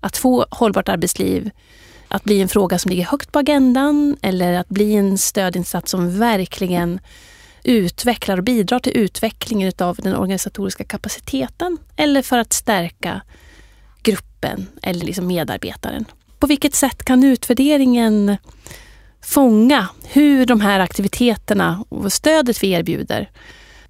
att 0.00 0.16
få 0.16 0.46
hållbart 0.50 0.88
arbetsliv 0.88 1.50
att 2.08 2.24
bli 2.24 2.40
en 2.40 2.48
fråga 2.48 2.78
som 2.78 2.90
ligger 2.90 3.04
högt 3.04 3.32
på 3.32 3.38
agendan 3.38 4.16
eller 4.22 4.52
att 4.52 4.68
bli 4.68 4.94
en 4.94 5.18
stödinsats 5.18 5.90
som 5.90 6.18
verkligen 6.18 7.00
utvecklar 7.62 8.36
och 8.36 8.44
bidrar 8.44 8.78
till 8.78 8.96
utvecklingen 8.96 9.72
av 9.78 9.96
den 9.96 10.16
organisatoriska 10.16 10.84
kapaciteten 10.84 11.78
eller 11.96 12.22
för 12.22 12.38
att 12.38 12.52
stärka 12.52 13.20
gruppen 14.40 14.66
eller 14.82 15.06
liksom 15.06 15.26
medarbetaren. 15.26 16.04
På 16.38 16.46
vilket 16.46 16.74
sätt 16.74 17.04
kan 17.04 17.24
utvärderingen 17.24 18.36
fånga 19.22 19.88
hur 20.04 20.46
de 20.46 20.60
här 20.60 20.80
aktiviteterna 20.80 21.84
och 21.88 22.12
stödet 22.12 22.62
vi 22.62 22.70
erbjuder 22.70 23.30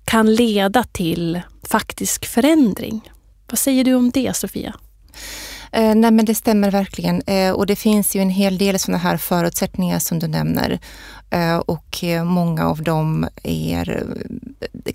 kan 0.04 0.34
leda 0.34 0.84
till 0.84 1.40
faktisk 1.62 2.26
förändring? 2.26 3.10
Vad 3.50 3.58
säger 3.58 3.84
du 3.84 3.94
om 3.94 4.10
det, 4.10 4.36
Sofia? 4.36 4.74
Eh, 5.72 5.94
nej 5.94 6.10
men 6.10 6.24
det 6.24 6.34
stämmer 6.34 6.70
verkligen 6.70 7.22
eh, 7.26 7.52
och 7.52 7.66
det 7.66 7.76
finns 7.76 8.16
ju 8.16 8.20
en 8.20 8.30
hel 8.30 8.58
del 8.58 8.78
sådana 8.78 8.98
här 8.98 9.16
förutsättningar 9.16 9.98
som 9.98 10.18
du 10.18 10.26
nämner. 10.26 10.78
Eh, 11.30 11.56
och 11.56 12.04
eh, 12.04 12.24
många 12.24 12.68
av 12.68 12.82
dem 12.82 13.28
är, 13.42 14.04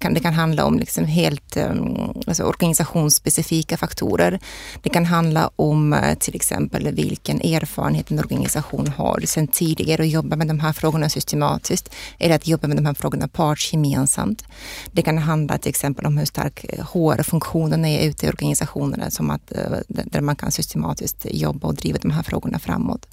kan, 0.06 0.13
det 0.13 0.20
kan 0.20 0.34
handla 0.34 0.65
om 0.65 0.80
liksom 0.80 1.06
helt 1.06 1.58
ehm, 1.58 2.13
alltså 2.28 2.44
organisationsspecifika 2.44 3.78
faktorer. 3.78 4.39
Det 4.84 4.89
kan 4.89 5.06
handla 5.06 5.50
om 5.56 5.94
eh, 5.94 6.18
till 6.18 6.36
exempel 6.36 6.96
vilken 6.96 7.41
erfarenhet 7.41 8.12
en 8.12 8.20
organisation 8.20 8.88
har 8.88 9.20
sedan 9.26 9.48
tidigare 9.48 10.02
och 10.02 10.08
jobba 10.08 10.36
med 10.36 10.48
de 10.48 10.60
här 10.60 10.74
frågorna 10.74 11.10
systematiskt 11.10 11.89
eller 12.20 12.36
att 12.36 12.48
jobba 12.48 12.68
med 12.68 12.78
de 12.78 12.86
här 12.86 12.94
frågorna 12.94 13.28
partsgemensamt. 13.28 14.44
Det 14.91 15.02
kan 15.02 15.18
handla 15.18 15.58
till 15.58 15.70
exempel 15.70 16.06
om 16.06 16.18
hur 16.18 16.26
stark 16.26 16.65
eh, 16.70 16.86
HR-funktionen 16.86 17.86
är 17.86 18.10
ute 18.10 18.26
i 18.26 18.30
organisationerna 18.30 19.12
som 19.12 19.30
att, 19.30 19.52
eh, 19.52 19.80
där 19.88 20.22
man 20.22 20.36
kan 20.36 20.52
systematiskt 20.52 21.26
jobba 21.32 21.68
och 21.68 21.76
driva 21.76 21.98
de 22.02 22.12
här 22.12 22.24
frågorna 22.24 22.60
framåt. 22.60 23.08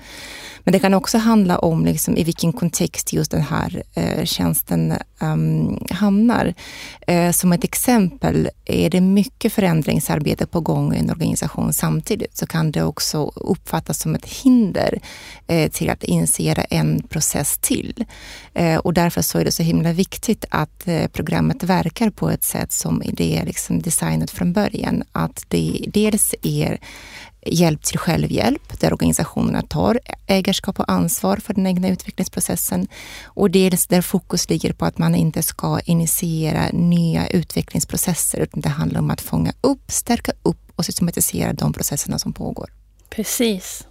Men 0.64 0.72
det 0.72 0.78
kan 0.78 0.94
också 0.94 1.18
handla 1.18 1.58
om 1.58 1.84
liksom 1.84 2.16
i 2.16 2.24
vilken 2.24 2.52
kontext 2.52 3.12
just 3.12 3.30
den 3.30 3.42
här 3.42 3.82
eh, 3.94 4.24
tjänsten 4.24 4.94
um, 5.20 5.78
hamnar. 5.90 6.54
Eh, 7.06 7.32
som 7.32 7.52
ett 7.52 7.64
exempel, 7.64 8.50
är 8.64 8.90
det 8.90 9.00
mycket 9.00 9.52
förändringsarbete 9.52 10.46
på 10.46 10.60
gång 10.60 10.94
i 10.94 10.98
en 10.98 11.10
organisation 11.10 11.72
samtidigt 11.72 12.36
så 12.36 12.46
kan 12.46 12.72
det 12.72 12.82
också 12.82 13.32
uppfattas 13.34 14.00
som 14.00 14.14
ett 14.14 14.26
hinder 14.26 15.00
eh, 15.46 15.70
till 15.70 15.90
att 15.90 16.04
initiera 16.04 16.64
en 16.64 17.02
process 17.02 17.58
till. 17.58 18.04
Eh, 18.54 18.76
och 18.76 18.94
därför 18.94 19.22
så 19.22 19.38
är 19.38 19.44
det 19.44 19.52
så 19.52 19.62
himla 19.62 19.92
viktigt 19.92 20.44
att 20.50 20.88
eh, 20.88 21.06
programmet 21.06 21.62
verkar 21.62 22.10
på 22.10 22.30
ett 22.30 22.44
sätt 22.44 22.72
som 22.72 23.02
det 23.12 23.38
är 23.38 23.44
liksom 23.44 23.82
designat 23.82 24.30
från 24.30 24.52
början. 24.52 25.02
Att 25.12 25.44
det 25.48 25.84
dels 25.88 26.34
är 26.42 26.78
hjälp 27.46 27.82
till 27.82 27.98
självhjälp 27.98 28.80
där 28.80 28.92
organisationerna 28.92 29.62
tar 29.62 30.00
ägarskap 30.26 30.80
och 30.80 30.92
ansvar 30.92 31.36
för 31.36 31.54
den 31.54 31.66
egna 31.66 31.88
utvecklingsprocessen 31.88 32.88
och 33.24 33.50
dels 33.50 33.86
där 33.86 34.02
fokus 34.02 34.48
ligger 34.48 34.72
på 34.72 34.84
att 34.84 34.98
man 34.98 35.14
inte 35.14 35.42
ska 35.42 35.80
initiera 35.80 36.68
nya 36.72 37.28
utvecklingsprocesser 37.28 38.40
utan 38.40 38.60
det 38.60 38.68
handlar 38.68 39.00
om 39.00 39.10
att 39.10 39.20
fånga 39.20 39.52
upp, 39.60 39.90
stärka 39.90 40.32
upp 40.42 40.72
och 40.76 40.84
systematisera 40.84 41.52
de 41.52 41.72
processerna 41.72 42.18
som 42.18 42.32
pågår. 42.32 42.72
Precis. 43.10 43.86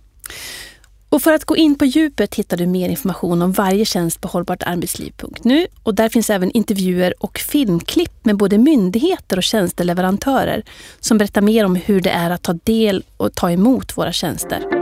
Och 1.11 1.21
för 1.21 1.33
att 1.33 1.45
gå 1.45 1.57
in 1.57 1.77
på 1.77 1.85
djupet 1.85 2.35
hittar 2.35 2.57
du 2.57 2.67
mer 2.67 2.89
information 2.89 3.41
om 3.41 3.51
varje 3.51 3.85
tjänst 3.85 4.21
på 4.21 4.27
hållbartarbetsliv.nu 4.27 5.67
och 5.83 5.95
där 5.95 6.09
finns 6.09 6.29
även 6.29 6.51
intervjuer 6.51 7.13
och 7.19 7.37
filmklipp 7.37 8.25
med 8.25 8.37
både 8.37 8.57
myndigheter 8.57 9.37
och 9.37 9.43
tjänsteleverantörer 9.43 10.63
som 10.99 11.17
berättar 11.17 11.41
mer 11.41 11.65
om 11.65 11.75
hur 11.75 12.01
det 12.01 12.09
är 12.09 12.29
att 12.29 12.41
ta 12.41 12.53
del 12.53 13.03
och 13.17 13.35
ta 13.35 13.51
emot 13.51 13.97
våra 13.97 14.11
tjänster. 14.11 14.80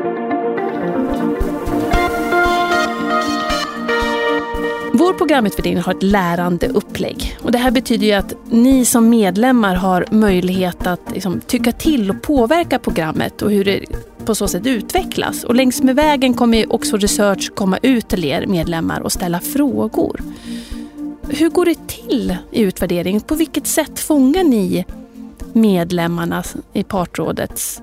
Programutvärderingen 5.19 5.83
har 5.83 5.93
ett 5.93 6.03
lärande 6.03 6.67
upplägg. 6.67 7.37
Och 7.41 7.51
det 7.51 7.57
här 7.57 7.71
betyder 7.71 8.07
ju 8.07 8.13
att 8.13 8.35
ni 8.49 8.85
som 8.85 9.09
medlemmar 9.09 9.75
har 9.75 10.05
möjlighet 10.11 10.87
att 10.87 11.01
liksom, 11.13 11.41
tycka 11.47 11.71
till 11.71 12.09
och 12.09 12.21
påverka 12.21 12.79
programmet 12.79 13.41
och 13.41 13.51
hur 13.51 13.65
det 13.65 13.85
på 14.25 14.35
så 14.35 14.47
sätt 14.47 14.65
utvecklas. 14.65 15.43
Och 15.43 15.55
längs 15.55 15.83
med 15.83 15.95
vägen 15.95 16.33
kommer 16.33 16.73
också 16.73 16.97
Research 16.97 17.51
komma 17.55 17.77
ut 17.81 18.07
till 18.07 18.25
er 18.25 18.45
medlemmar 18.47 18.99
och 18.99 19.11
ställa 19.11 19.39
frågor. 19.39 20.21
Hur 21.29 21.49
går 21.49 21.65
det 21.65 21.87
till 21.87 22.37
i 22.51 22.61
utvärderingen? 22.61 23.21
På 23.21 23.35
vilket 23.35 23.67
sätt 23.67 23.99
fångar 23.99 24.43
ni 24.43 24.85
medlemmarna 25.53 26.43
i 26.73 26.83
partrådets 26.83 27.81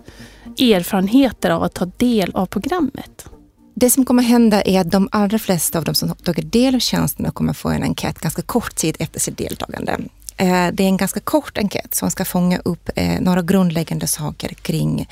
erfarenheter 0.58 1.50
av 1.50 1.62
att 1.62 1.74
ta 1.74 1.84
del 1.84 2.30
av 2.34 2.46
programmet? 2.46 3.30
Det 3.78 3.90
som 3.90 4.04
kommer 4.04 4.22
hända 4.22 4.62
är 4.62 4.80
att 4.80 4.90
de 4.90 5.08
allra 5.12 5.38
flesta 5.38 5.78
av 5.78 5.84
de 5.84 5.94
som 5.94 6.14
tagit 6.14 6.52
del 6.52 6.74
av 6.74 6.78
tjänsterna 6.78 7.30
kommer 7.30 7.52
få 7.52 7.68
en 7.68 7.82
enkät 7.82 8.18
ganska 8.18 8.42
kort 8.42 8.74
tid 8.74 8.96
efter 8.98 9.20
sitt 9.20 9.38
deltagande. 9.38 9.92
Eh, 10.36 10.68
det 10.72 10.82
är 10.82 10.88
en 10.88 10.96
ganska 10.96 11.20
kort 11.20 11.58
enkät 11.58 11.94
som 11.94 12.10
ska 12.10 12.24
fånga 12.24 12.58
upp 12.58 12.90
eh, 12.96 13.20
några 13.20 13.42
grundläggande 13.42 14.06
saker 14.06 14.48
kring 14.48 15.08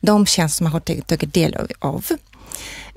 de 0.00 0.26
tjänster 0.26 0.62
man 0.62 0.72
har 0.72 0.80
tagit 0.80 1.34
del 1.34 1.56
av. 1.78 2.04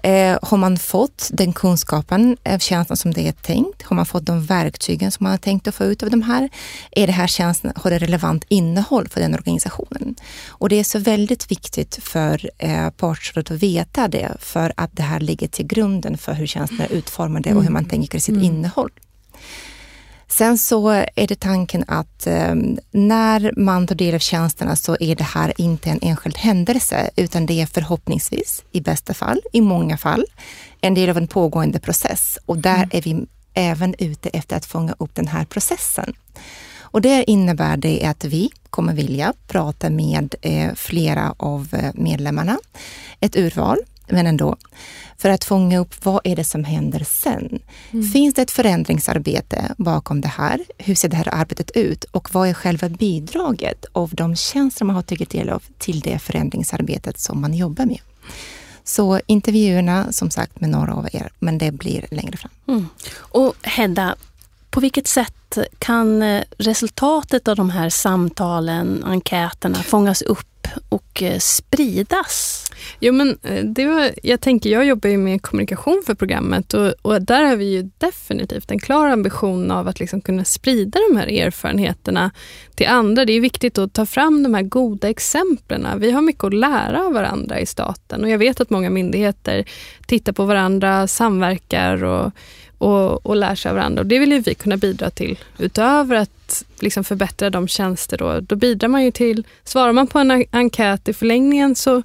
Eh, 0.05 0.37
har 0.41 0.57
man 0.57 0.77
fått 0.77 1.29
den 1.33 1.53
kunskapen 1.53 2.37
av 2.45 2.59
tjänsten 2.59 2.97
som 2.97 3.13
det 3.13 3.27
är 3.27 3.31
tänkt? 3.31 3.81
Har 3.81 3.95
man 3.95 4.05
fått 4.05 4.25
de 4.25 4.45
verktygen 4.45 5.11
som 5.11 5.23
man 5.23 5.31
har 5.31 5.37
tänkt 5.37 5.67
att 5.67 5.75
få 5.75 5.83
ut 5.83 6.03
av 6.03 6.09
de 6.09 6.21
här? 6.21 6.49
Är 6.91 7.07
det 7.07 7.13
här 7.13 7.27
tjänsten, 7.27 7.71
har 7.75 7.91
det 7.91 7.97
relevant 7.97 8.43
innehåll 8.47 9.07
för 9.07 9.21
den 9.21 9.33
organisationen? 9.33 10.15
Och 10.47 10.69
det 10.69 10.75
är 10.75 10.83
så 10.83 10.99
väldigt 10.99 11.51
viktigt 11.51 11.99
för 12.01 12.49
eh, 12.57 12.89
partsrådet 12.89 13.51
att 13.51 13.63
veta 13.63 14.07
det 14.07 14.31
för 14.39 14.73
att 14.77 14.89
det 14.93 15.03
här 15.03 15.19
ligger 15.19 15.47
till 15.47 15.67
grunden 15.67 16.17
för 16.17 16.33
hur 16.33 16.47
tjänsterna 16.47 16.85
är 16.85 16.91
utformade 16.91 17.53
och 17.53 17.63
hur 17.63 17.71
man 17.71 17.85
tänker 17.85 18.19
sitt 18.19 18.35
mm. 18.35 18.43
innehåll. 18.43 18.91
Sen 20.27 20.57
så 20.57 20.89
är 20.89 21.27
det 21.27 21.39
tanken 21.39 21.83
att 21.87 22.27
eh, 22.27 22.55
när 22.91 23.59
man 23.59 23.87
tar 23.87 23.95
del 23.95 24.15
av 24.15 24.19
tjänsterna 24.19 24.75
så 24.75 24.97
är 24.99 25.15
det 25.15 25.23
här 25.23 25.53
inte 25.57 25.89
en 25.89 25.99
enskild 26.01 26.37
händelse 26.37 27.09
utan 27.15 27.45
det 27.45 27.61
är 27.61 27.65
förhoppningsvis, 27.65 28.63
i 28.71 28.81
bästa 28.81 29.13
fall, 29.13 29.41
i 29.53 29.61
många 29.61 29.97
fall, 29.97 30.25
en 30.81 30.93
del 30.93 31.09
av 31.09 31.17
en 31.17 31.27
pågående 31.27 31.79
process. 31.79 32.37
Och 32.45 32.57
där 32.57 32.75
mm. 32.75 32.89
är 32.91 33.01
vi 33.01 33.25
även 33.53 33.95
ute 33.99 34.29
efter 34.29 34.57
att 34.57 34.65
fånga 34.65 34.95
upp 34.99 35.15
den 35.15 35.27
här 35.27 35.45
processen. 35.45 36.13
Och 36.95 37.01
det 37.01 37.31
innebär 37.31 37.77
det 37.77 38.05
att 38.05 38.23
vi 38.23 38.49
kommer 38.69 38.93
vilja 38.93 39.33
prata 39.47 39.89
med 39.89 40.35
eh, 40.41 40.73
flera 40.75 41.35
av 41.37 41.67
eh, 41.71 41.91
medlemmarna, 41.93 42.57
ett 43.19 43.35
urval, 43.35 43.77
men 44.09 44.27
ändå, 44.27 44.57
för 45.17 45.29
att 45.29 45.43
fånga 45.43 45.79
upp 45.79 46.05
vad 46.05 46.21
är 46.23 46.35
det 46.35 46.43
som 46.43 46.63
händer 46.63 47.03
sen. 47.03 47.59
Mm. 47.91 48.09
Finns 48.09 48.33
det 48.33 48.41
ett 48.41 48.51
förändringsarbete 48.51 49.75
bakom 49.77 50.21
det 50.21 50.27
här? 50.27 50.59
Hur 50.77 50.95
ser 50.95 51.09
det 51.09 51.15
här 51.15 51.29
arbetet 51.31 51.71
ut? 51.71 52.03
Och 52.03 52.33
vad 52.33 52.47
är 52.49 52.53
själva 52.53 52.89
bidraget 52.89 53.85
av 53.91 54.09
de 54.15 54.35
tjänster 54.35 54.85
man 54.85 54.95
har 54.95 55.03
tagit 55.03 55.29
del 55.29 55.49
av 55.49 55.63
till 55.77 55.99
det 55.99 56.19
förändringsarbetet 56.19 57.19
som 57.19 57.41
man 57.41 57.53
jobbar 57.53 57.85
med? 57.85 57.99
Så 58.83 59.19
intervjuerna, 59.25 60.11
som 60.11 60.31
sagt, 60.31 60.61
med 60.61 60.69
några 60.69 60.93
av 60.93 61.07
er, 61.13 61.29
men 61.39 61.57
det 61.57 61.71
blir 61.71 62.05
längre 62.11 62.37
fram. 62.37 62.51
Mm. 62.67 62.87
Och 63.17 63.55
Hedda, 63.63 64.15
på 64.69 64.79
vilket 64.79 65.07
sätt 65.07 65.57
kan 65.79 66.21
eh, 66.21 66.43
resultatet 66.57 67.47
av 67.47 67.55
de 67.55 67.69
här 67.69 67.89
samtalen, 67.89 69.03
enkäterna 69.03 69.83
fångas 69.83 70.21
upp 70.21 70.67
och 70.89 71.23
eh, 71.23 71.39
spridas? 71.39 72.64
Jo, 72.99 73.13
men 73.13 73.37
eh, 73.43 73.65
det 73.65 73.85
var, 73.85 74.11
jag 74.23 74.41
tänker, 74.41 74.69
jag 74.69 74.85
jobbar 74.85 75.09
ju 75.09 75.17
med 75.17 75.41
kommunikation 75.41 76.03
för 76.05 76.13
programmet 76.13 76.73
och, 76.73 76.93
och 77.01 77.21
där 77.21 77.43
har 77.43 77.55
vi 77.55 77.65
ju 77.65 77.89
definitivt 77.97 78.71
en 78.71 78.79
klar 78.79 79.07
ambition 79.07 79.71
av 79.71 79.87
att 79.87 79.99
liksom 79.99 80.21
kunna 80.21 80.43
sprida 80.45 80.99
de 81.09 81.17
här 81.17 81.27
erfarenheterna 81.27 82.31
till 82.75 82.87
andra. 82.87 83.25
Det 83.25 83.33
är 83.33 83.41
viktigt 83.41 83.77
att 83.77 83.93
ta 83.93 84.05
fram 84.05 84.43
de 84.43 84.53
här 84.53 84.61
goda 84.61 85.09
exemplen. 85.09 85.99
Vi 85.99 86.11
har 86.11 86.21
mycket 86.21 86.43
att 86.43 86.53
lära 86.53 87.05
av 87.05 87.13
varandra 87.13 87.59
i 87.59 87.65
staten 87.65 88.23
och 88.23 88.29
jag 88.29 88.37
vet 88.37 88.61
att 88.61 88.69
många 88.69 88.89
myndigheter 88.89 89.65
tittar 90.07 90.33
på 90.33 90.45
varandra, 90.45 91.07
samverkar 91.07 92.03
och 92.03 92.31
och, 92.77 93.25
och 93.25 93.35
lär 93.35 93.55
sig 93.55 93.69
av 93.69 93.75
varandra. 93.75 94.01
Och 94.01 94.07
det 94.07 94.19
vill 94.19 94.43
vi 94.45 94.55
kunna 94.55 94.77
bidra 94.77 95.09
till. 95.09 95.39
Utöver 95.57 96.15
att 96.15 96.65
liksom 96.79 97.03
förbättra 97.03 97.49
de 97.49 97.67
tjänster, 97.67 98.17
då, 98.17 98.39
då 98.39 98.55
bidrar 98.55 98.89
man 98.89 99.03
ju 99.03 99.11
till, 99.11 99.43
svarar 99.63 99.93
man 99.93 100.07
på 100.07 100.19
en 100.19 100.45
enkät 100.51 101.09
i 101.09 101.13
förlängningen 101.13 101.75
så, 101.75 102.03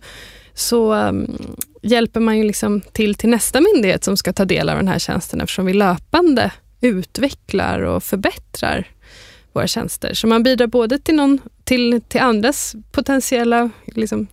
så 0.55 0.95
um, 0.95 1.39
hjälper 1.83 2.21
man 2.21 2.39
ju 2.39 2.45
liksom 2.45 2.81
till 2.81 3.15
till 3.15 3.31
nästa 3.31 3.61
myndighet 3.61 4.05
som 4.05 4.17
ska 4.17 4.33
ta 4.33 4.45
del 4.45 4.69
av 4.69 4.77
den 4.77 4.89
här 4.89 4.99
tjänsten 4.99 5.41
eftersom 5.41 5.67
vi 5.67 5.73
löpande 5.73 6.53
utvecklar 6.81 7.81
och 7.81 8.03
förbättrar 8.03 8.89
våra 9.53 9.67
tjänster. 9.67 10.15
Så 10.15 10.27
man 10.27 10.43
bidrar 10.43 10.67
både 10.67 10.99
till, 10.99 11.15
någon, 11.15 11.39
till, 11.65 12.01
till 12.09 12.21
andras 12.21 12.75
potentiella 12.93 13.71
liksom, 13.87 14.27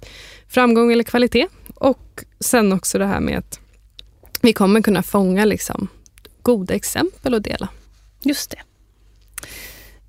framgång 0.48 0.92
eller 0.92 1.04
kvalitet 1.04 1.48
och 1.76 2.24
sen 2.40 2.74
också 2.74 3.00
det 3.00 3.06
här 3.06 3.20
med 3.20 3.38
att 3.38 3.60
vi 4.42 4.54
kommer 4.54 4.82
kunna 4.82 5.04
fånga 5.04 5.46
liksom, 5.46 5.88
goda 6.42 6.74
exempel 6.74 7.34
att 7.34 7.44
dela. 7.44 7.68
Just 8.22 8.52
det. 8.52 8.58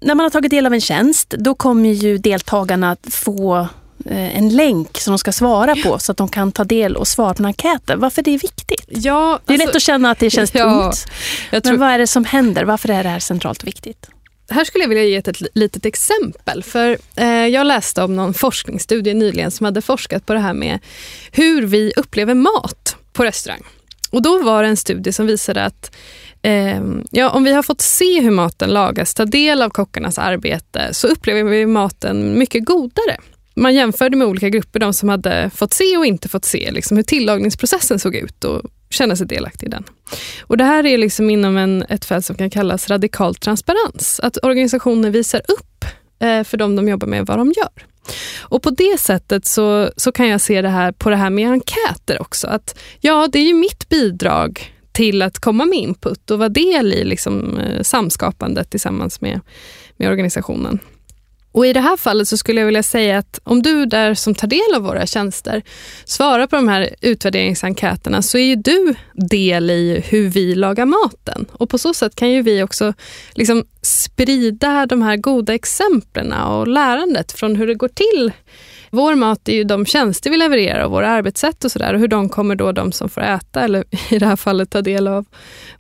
När 0.01 0.15
man 0.15 0.25
har 0.25 0.31
tagit 0.31 0.51
del 0.51 0.67
av 0.67 0.75
en 0.75 0.81
tjänst, 0.81 1.31
då 1.31 1.55
kommer 1.55 1.89
ju 1.89 2.19
deltagarna 2.19 2.91
att 2.91 3.15
få 3.15 3.69
en 4.05 4.49
länk 4.49 4.99
som 4.99 5.13
de 5.13 5.19
ska 5.19 5.33
svara 5.33 5.77
på 5.77 5.99
så 5.99 6.13
att 6.13 6.19
de 6.19 6.29
kan 6.29 6.53
ta 6.53 6.65
del 6.65 6.97
och 6.97 7.09
svara 7.09 7.35
på 7.35 7.43
en 7.43 7.47
enkät. 7.47 7.83
Varför 7.97 8.23
det 8.23 8.35
är 8.35 8.39
viktigt? 8.39 8.85
Ja, 8.89 9.41
det 9.45 9.53
är 9.53 9.55
alltså, 9.55 9.67
lätt 9.67 9.77
att 9.77 9.83
känna 9.83 10.11
att 10.11 10.19
det 10.19 10.31
känns 10.31 10.51
ja, 10.55 10.83
tomt. 10.83 11.07
Men 11.51 11.63
tror... 11.63 11.77
vad 11.77 11.89
är 11.89 11.99
det 11.99 12.07
som 12.07 12.25
händer? 12.25 12.65
Varför 12.65 12.89
är 12.89 13.03
det 13.03 13.09
här 13.09 13.19
centralt 13.19 13.63
och 13.63 13.67
viktigt? 13.67 14.07
Här 14.51 14.65
skulle 14.65 14.85
jag 14.85 14.89
vilja 14.89 15.05
ge 15.05 15.17
ett, 15.17 15.29
ett 15.29 15.43
litet 15.55 15.87
exempel. 15.87 16.63
För 16.63 16.99
eh, 17.17 17.27
Jag 17.27 17.67
läste 17.67 18.03
om 18.03 18.17
någon 18.17 18.35
forskningsstudie 18.35 19.15
nyligen 19.15 19.51
som 19.51 19.65
hade 19.65 19.83
forskat 19.83 20.27
på 20.27 20.35
det 20.35 20.41
här 20.41 20.55
med 20.55 20.79
hur 21.33 21.67
vi 21.67 21.93
upplever 21.97 22.35
mat 22.35 22.97
på 23.13 23.25
restaurang. 23.25 23.63
Och 24.11 24.23
Då 24.23 24.43
var 24.43 24.63
det 24.63 24.69
en 24.69 24.77
studie 24.77 25.13
som 25.13 25.27
visade 25.27 25.65
att 25.65 25.97
Eh, 26.43 26.83
ja, 27.11 27.31
om 27.31 27.45
vi 27.45 27.53
har 27.53 27.63
fått 27.63 27.81
se 27.81 28.21
hur 28.21 28.31
maten 28.31 28.71
lagas, 28.71 29.15
ta 29.15 29.25
del 29.25 29.63
av 29.63 29.71
kockarnas 29.71 30.19
arbete, 30.19 30.95
så 30.95 31.09
upplever 31.09 31.51
vi 31.51 31.67
maten 31.67 32.39
mycket 32.39 32.65
godare. 32.65 33.17
Man 33.59 33.75
jämförde 33.75 34.17
med 34.17 34.27
olika 34.27 34.49
grupper, 34.49 34.81
de 34.81 34.95
som 34.95 35.09
hade 35.09 35.51
fått 35.55 35.73
se 35.73 35.97
och 35.97 36.07
inte 36.07 36.29
fått 36.29 36.45
se 36.45 36.71
liksom 36.71 36.97
hur 36.97 37.05
tillagningsprocessen 37.05 37.99
såg 37.99 38.15
ut 38.15 38.45
och 38.45 38.63
känna 38.91 39.17
sig 39.17 39.27
delaktig 39.27 39.67
i 39.67 39.71
den. 39.71 39.85
Och 40.41 40.57
Det 40.57 40.65
här 40.65 40.87
är 40.87 40.99
liksom 40.99 41.31
inom 41.31 41.57
en, 41.57 41.83
ett 41.89 42.05
fält 42.05 42.25
som 42.25 42.37
kan 42.37 42.51
kallas 42.51 42.91
radikal 42.91 43.35
transparens. 43.35 44.21
Att 44.23 44.39
organisationer 44.43 45.11
visar 45.11 45.43
upp 45.49 45.85
eh, 46.19 46.45
för 46.45 46.57
dem 46.57 46.77
de 46.77 46.89
jobbar 46.89 47.09
med 47.09 47.27
vad 47.27 47.39
de 47.39 47.53
gör. 47.57 47.87
Och 48.41 48.63
På 48.63 48.71
det 48.71 49.01
sättet 49.01 49.47
så, 49.47 49.91
så 49.97 50.13
kan 50.13 50.29
jag 50.29 50.41
se 50.41 50.63
det 50.63 50.69
här 50.69 50.93
på 50.93 51.11
det 51.11 51.17
här 51.17 51.31
med 51.31 51.51
enkäter 51.51 52.21
också. 52.21 52.47
Att 52.47 52.79
ja, 53.01 53.29
det 53.33 53.39
är 53.39 53.47
ju 53.47 53.55
mitt 53.55 53.89
bidrag 53.89 54.75
till 54.93 55.23
att 55.23 55.39
komma 55.39 55.65
med 55.65 55.79
input 55.79 56.31
och 56.31 56.39
vara 56.39 56.49
del 56.49 56.93
i 56.93 57.05
liksom, 57.05 57.59
eh, 57.59 57.83
samskapandet 57.83 58.71
tillsammans 58.71 59.21
med, 59.21 59.41
med 59.97 60.11
organisationen. 60.11 60.79
Och 61.59 61.67
I 61.67 61.73
det 61.73 61.81
här 61.81 61.97
fallet 61.97 62.29
så 62.29 62.37
skulle 62.37 62.61
jag 62.61 62.67
vilja 62.67 62.83
säga 62.83 63.19
att 63.19 63.41
om 63.45 63.63
du 63.63 63.87
där 63.87 64.15
som 64.15 64.35
tar 64.35 64.49
del 64.49 64.75
av 64.77 64.83
våra 64.83 65.07
tjänster 65.07 65.63
svarar 66.05 66.47
på 66.47 66.57
de 66.57 66.69
här 66.69 66.95
utvärderingsenkäterna 67.01 68.23
så 68.23 68.39
är 68.39 68.43
ju 68.43 68.57
du 68.57 68.95
del 69.15 69.71
i 69.71 70.03
hur 70.07 70.29
vi 70.29 70.55
lagar 70.55 70.85
maten. 70.85 71.47
Och 71.53 71.71
På 71.71 71.79
så 71.79 71.95
sätt 71.95 72.15
kan 72.15 72.31
ju 72.31 72.43
vi 72.43 72.63
också 72.63 72.95
liksom 73.33 73.65
sprida 73.83 74.87
de 74.87 75.03
här 75.03 75.17
goda 75.17 75.55
exemplen 75.55 76.33
och 76.33 76.69
lärandet 76.69 77.33
från 77.33 77.57
hur 77.57 77.67
det 77.67 77.75
går 77.75 77.89
till 77.89 78.33
vår 78.91 79.15
mat 79.15 79.49
är 79.49 79.53
ju 79.53 79.65
de 79.65 79.87
tjänster 79.87 80.31
vi 80.31 80.37
levererar 80.37 80.85
och 80.85 80.91
våra 80.91 81.09
arbetssätt 81.09 81.65
och 81.65 81.73
sådär. 81.73 81.95
Hur 81.95 82.09
de 82.09 82.29
kommer 82.29 82.55
då 82.55 82.73
de 82.73 82.93
som 82.93 83.09
får 83.09 83.21
äta, 83.21 83.61
eller 83.61 83.85
i 84.11 84.19
det 84.19 84.27
här 84.27 84.37
fallet 84.37 84.71
ta 84.71 84.83
del 84.83 85.09
av 85.09 85.25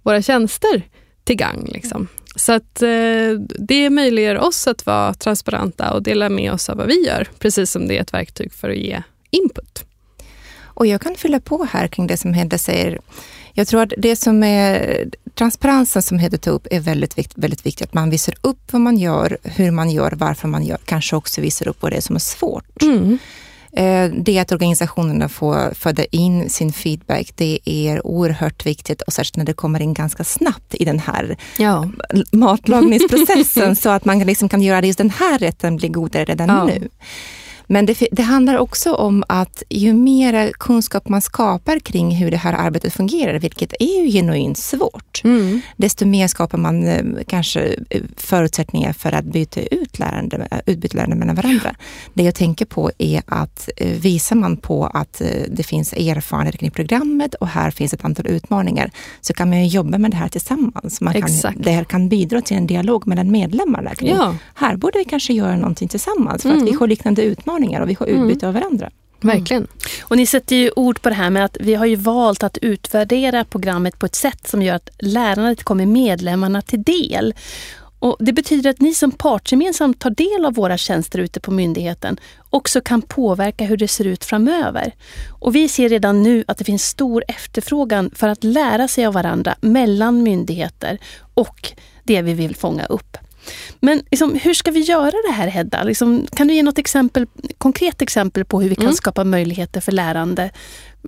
våra 0.03 0.23
tjänster, 0.23 0.83
till 1.25 1.37
gang. 1.37 1.71
Liksom. 1.73 2.09
Så 2.37 2.53
att 2.53 2.83
eh, 2.83 3.31
det 3.59 3.91
möjliggör 3.91 4.38
oss 4.38 4.67
att 4.67 4.87
vara 4.87 5.14
transparenta 5.14 5.93
och 5.93 6.03
dela 6.03 6.29
med 6.29 6.53
oss 6.53 6.69
av 6.69 6.77
vad 6.77 6.87
vi 6.87 7.07
gör, 7.07 7.29
precis 7.38 7.71
som 7.71 7.88
det 7.88 7.97
är 7.97 8.03
ett 8.03 8.14
verktyg 8.14 8.53
för 8.53 8.71
att 8.71 8.77
ge 8.77 9.03
input. 9.31 9.85
Och 10.79 10.87
jag 10.87 11.01
kan 11.01 11.14
fylla 11.14 11.41
på 11.41 11.64
här 11.71 11.88
kring 11.88 12.07
det 12.07 12.17
som 12.17 12.35
Hedda 12.35 12.59
säger. 12.59 13.01
Jag 13.53 13.69
tror 13.69 13.83
att 13.83 13.93
det 13.99 14.17
som 14.17 14.43
är 14.43 15.05
transparensen 15.35 16.03
som 16.03 16.19
Hedda 16.19 16.38
tog 16.38 16.55
upp 16.55 16.67
är 16.71 16.81
väldigt, 16.81 17.19
vikt, 17.19 17.33
väldigt 17.35 17.67
viktigt. 17.67 17.88
Att 17.88 17.95
man 17.95 18.11
visar 18.11 18.35
upp 18.41 18.73
vad 18.73 18.81
man 18.81 18.97
gör, 18.97 19.38
hur 19.43 19.71
man 19.71 19.91
gör, 19.91 20.12
varför 20.17 20.49
man 20.49 20.64
gör. 20.64 20.79
Kanske 20.85 21.17
också 21.17 21.41
visar 21.41 21.69
upp 21.69 21.83
vad 21.83 21.93
det 21.93 21.97
är 21.97 22.01
som 22.01 22.17
är 22.17 22.21
svårt. 22.21 22.83
Mm. 22.83 23.19
Eh, 23.79 24.11
det 24.11 24.38
att 24.38 24.53
organisationerna 24.53 25.29
får 25.29 25.75
föda 25.75 26.05
in 26.05 26.51
sin 26.51 26.73
feedback, 26.73 27.31
det 27.35 27.59
är 27.64 28.07
oerhört 28.07 28.67
viktigt 28.67 29.03
och 29.03 29.12
särskilt 29.12 29.37
när 29.37 29.45
det 29.45 29.53
kommer 29.53 29.81
in 29.81 29.95
ganska 29.95 30.25
snabbt 30.25 30.75
i 30.75 30.85
den 30.85 30.99
här 30.99 31.37
ja. 31.59 31.88
matlagningsprocessen 32.33 33.77
så 33.83 33.88
att 33.88 34.05
man 34.05 34.19
liksom 34.19 34.49
kan 34.49 34.62
göra 34.62 34.87
just 34.87 34.99
den 34.99 35.11
här 35.11 35.38
rätten 35.38 35.77
bli 35.77 35.88
godare 35.88 36.25
redan 36.25 36.49
ja. 36.49 36.64
nu. 36.64 36.88
Men 37.70 37.87
det, 37.87 38.09
det, 38.12 38.22
handlar 38.22 38.59
också 38.59 38.94
om 38.94 39.24
att 39.28 39.62
ju 39.68 39.92
mer 39.92 40.52
kunskap 40.52 41.09
man 41.09 41.22
skapar 41.22 41.78
kring 41.78 42.11
hur 42.11 42.31
det 42.31 42.37
här 42.37 42.52
arbetet 42.52 42.92
fungerar, 42.92 43.38
vilket 43.38 43.74
är 43.81 44.02
ju 44.04 44.11
genuint 44.11 44.59
svårt, 44.59 45.20
mm. 45.24 45.61
desto 45.76 46.07
mer 46.07 46.28
skapar 46.28 46.59
man 46.59 46.87
eh, 46.87 47.04
kanske 47.26 47.74
eh, 47.90 48.02
förutsättningar 48.16 48.92
för 48.92 49.12
att 49.12 49.24
byta 49.24 49.61
ut 49.61 49.98
lärande, 49.98 50.48
eh, 50.50 50.59
utbyta 50.66 50.96
lärande 50.96 51.16
mellan 51.16 51.37
varandra. 51.37 51.74
Det 52.14 52.22
jag 52.22 52.35
tänker 52.35 52.64
på 52.64 52.90
är 52.98 53.22
att 53.26 53.68
visar 54.00 54.37
man 54.37 54.57
på 54.57 54.87
att 54.87 55.22
det 55.48 55.62
finns 55.62 55.92
erfarenhet 55.92 56.59
kring 56.59 56.70
programmet 56.70 57.35
och 57.35 57.48
här 57.48 57.70
finns 57.70 57.94
ett 57.94 58.04
antal 58.04 58.26
utmaningar, 58.26 58.90
så 59.20 59.33
kan 59.33 59.48
man 59.48 59.61
ju 59.61 59.66
jobba 59.66 59.98
med 59.98 60.11
det 60.11 60.16
här 60.16 60.28
tillsammans. 60.28 61.00
Man 61.00 61.14
kan, 61.14 61.31
det 61.57 61.70
här 61.70 61.85
kan 61.85 62.09
bidra 62.09 62.40
till 62.40 62.57
en 62.57 62.66
dialog 62.66 63.07
mellan 63.07 63.31
medlemmarna. 63.31 63.90
Ja. 64.00 64.37
Här 64.54 64.76
borde 64.76 64.98
vi 64.98 65.04
kanske 65.04 65.33
göra 65.33 65.57
någonting 65.57 65.88
tillsammans 65.88 66.42
för 66.42 66.50
mm. 66.50 66.62
att 66.62 66.68
vi 66.68 66.74
har 66.74 66.87
liknande 66.87 67.22
utmaningar 67.22 67.58
utmaningar 67.59 67.81
och 67.81 67.88
vi 67.88 67.94
har 67.94 68.07
utbyte 68.07 68.47
mm. 68.47 68.57
av 68.57 68.62
varandra. 68.62 68.90
Verkligen. 69.21 69.62
Mm. 69.62 69.77
Och 70.03 70.16
ni 70.16 70.27
sätter 70.27 70.57
ju 70.57 70.71
ord 70.77 71.03
på 71.03 71.09
det 71.09 71.14
här 71.14 71.31
med 71.31 71.44
att 71.44 71.57
vi 71.61 71.75
har 71.75 71.87
ju 71.87 71.97
valt 71.97 72.42
att 72.42 72.59
utvärdera 72.59 73.44
programmet 73.44 73.99
på 73.99 74.07
ett 74.07 74.14
sätt 74.14 74.49
som 74.49 74.62
gör 74.62 74.75
att 74.75 74.90
lärandet 74.99 75.64
kommer 75.64 75.87
medlemmarna 75.87 76.62
till 76.62 76.83
del. 76.83 77.35
Och 78.01 78.16
det 78.21 78.33
betyder 78.33 78.71
att 78.71 78.81
ni 78.81 78.94
som 78.94 79.12
partsgemensamt 79.12 79.99
tar 79.99 80.11
del 80.11 80.44
av 80.44 80.55
våra 80.55 80.77
tjänster 80.77 81.18
ute 81.18 81.40
på 81.40 81.51
myndigheten 81.51 82.16
också 82.51 82.81
kan 82.81 83.03
påverka 83.03 83.64
hur 83.64 83.77
det 83.77 83.88
ser 83.88 84.07
ut 84.07 84.25
framöver. 84.25 84.92
Och 85.40 85.55
vi 85.55 85.68
ser 85.68 85.88
redan 85.88 86.23
nu 86.23 86.44
att 86.47 86.59
det 86.59 86.64
finns 86.64 86.85
stor 86.85 87.25
efterfrågan 87.29 88.11
för 88.14 88.29
att 88.29 88.44
lära 88.44 88.88
sig 88.88 89.07
av 89.07 89.14
varandra 89.14 89.55
mellan 89.61 90.23
myndigheter 90.23 90.99
och 91.35 91.73
det 92.05 92.23
vi 92.23 92.35
vill 92.35 92.57
fånga 92.57 92.85
upp. 92.87 93.16
Men 93.81 94.03
liksom, 94.11 94.35
hur 94.35 94.55
ska 94.55 94.71
vi 94.71 94.81
göra 94.81 95.13
det 95.29 95.33
här 95.33 95.49
Hedda? 95.49 95.83
Liksom, 95.83 96.27
kan 96.37 96.49
du 96.49 96.55
ge 96.55 96.63
något 96.63 96.79
exempel, 96.79 97.27
konkret 97.59 98.03
exempel 98.03 98.45
på 98.45 98.61
hur 98.61 98.69
vi 98.69 98.75
kan 98.75 98.85
mm. 98.85 98.95
skapa 98.95 99.25
möjligheter 99.25 99.81
för 99.81 99.93
lärande 99.93 100.51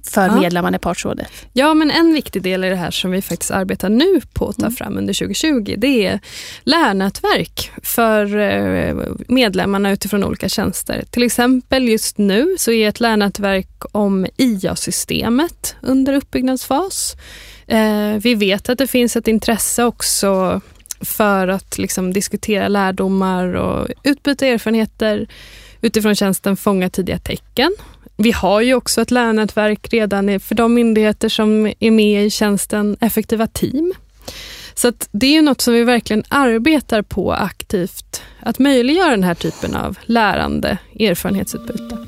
för 0.04 0.26
ja. 0.26 0.40
medlemmarna 0.40 0.76
i 0.76 0.80
partsrådet? 0.80 1.30
Ja, 1.52 1.74
men 1.74 1.90
en 1.90 2.12
viktig 2.14 2.42
del 2.42 2.64
i 2.64 2.68
det 2.68 2.76
här 2.76 2.90
som 2.90 3.10
vi 3.10 3.22
faktiskt 3.22 3.50
arbetar 3.50 3.88
nu 3.88 4.20
på 4.32 4.48
att 4.48 4.56
ta 4.56 4.66
mm. 4.66 4.76
fram 4.76 4.98
under 4.98 5.14
2020, 5.14 5.74
det 5.78 6.06
är 6.06 6.20
lärnätverk 6.62 7.70
för 7.82 8.36
eh, 8.36 8.94
medlemmarna 9.28 9.90
utifrån 9.90 10.24
olika 10.24 10.48
tjänster. 10.48 11.04
Till 11.10 11.22
exempel 11.22 11.88
just 11.88 12.18
nu 12.18 12.54
så 12.58 12.72
är 12.72 12.88
ett 12.88 13.00
lärnätverk 13.00 13.84
om 13.92 14.26
IA-systemet 14.36 15.76
under 15.82 16.12
uppbyggnadsfas. 16.12 17.16
Eh, 17.66 18.14
vi 18.22 18.34
vet 18.34 18.68
att 18.68 18.78
det 18.78 18.86
finns 18.86 19.16
ett 19.16 19.28
intresse 19.28 19.84
också 19.84 20.60
för 21.00 21.48
att 21.48 21.78
liksom 21.78 22.12
diskutera 22.12 22.68
lärdomar 22.68 23.54
och 23.54 23.88
utbyta 24.02 24.46
erfarenheter 24.46 25.26
utifrån 25.80 26.14
tjänsten 26.14 26.56
Fånga 26.56 26.90
tidiga 26.90 27.18
tecken. 27.18 27.74
Vi 28.16 28.32
har 28.32 28.60
ju 28.60 28.74
också 28.74 29.00
ett 29.02 29.10
lärnätverk 29.10 29.92
redan 29.92 30.40
för 30.40 30.54
de 30.54 30.74
myndigheter 30.74 31.28
som 31.28 31.72
är 31.78 31.90
med 31.90 32.26
i 32.26 32.30
tjänsten 32.30 32.96
Effektiva 33.00 33.46
team. 33.46 33.92
Så 34.74 34.92
det 35.10 35.26
är 35.26 35.32
ju 35.32 35.42
något 35.42 35.60
som 35.60 35.74
vi 35.74 35.84
verkligen 35.84 36.24
arbetar 36.28 37.02
på 37.02 37.32
aktivt, 37.32 38.22
att 38.40 38.58
möjliggöra 38.58 39.10
den 39.10 39.24
här 39.24 39.34
typen 39.34 39.76
av 39.76 39.98
lärande, 40.06 40.78
erfarenhetsutbyte. 41.00 41.98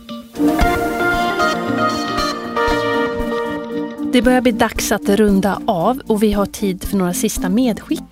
Det 4.12 4.22
börjar 4.22 4.40
bli 4.40 4.52
dags 4.52 4.92
att 4.92 5.08
runda 5.08 5.62
av 5.66 6.00
och 6.06 6.22
vi 6.22 6.32
har 6.32 6.46
tid 6.46 6.84
för 6.84 6.96
några 6.96 7.14
sista 7.14 7.48
medskick. 7.48 8.11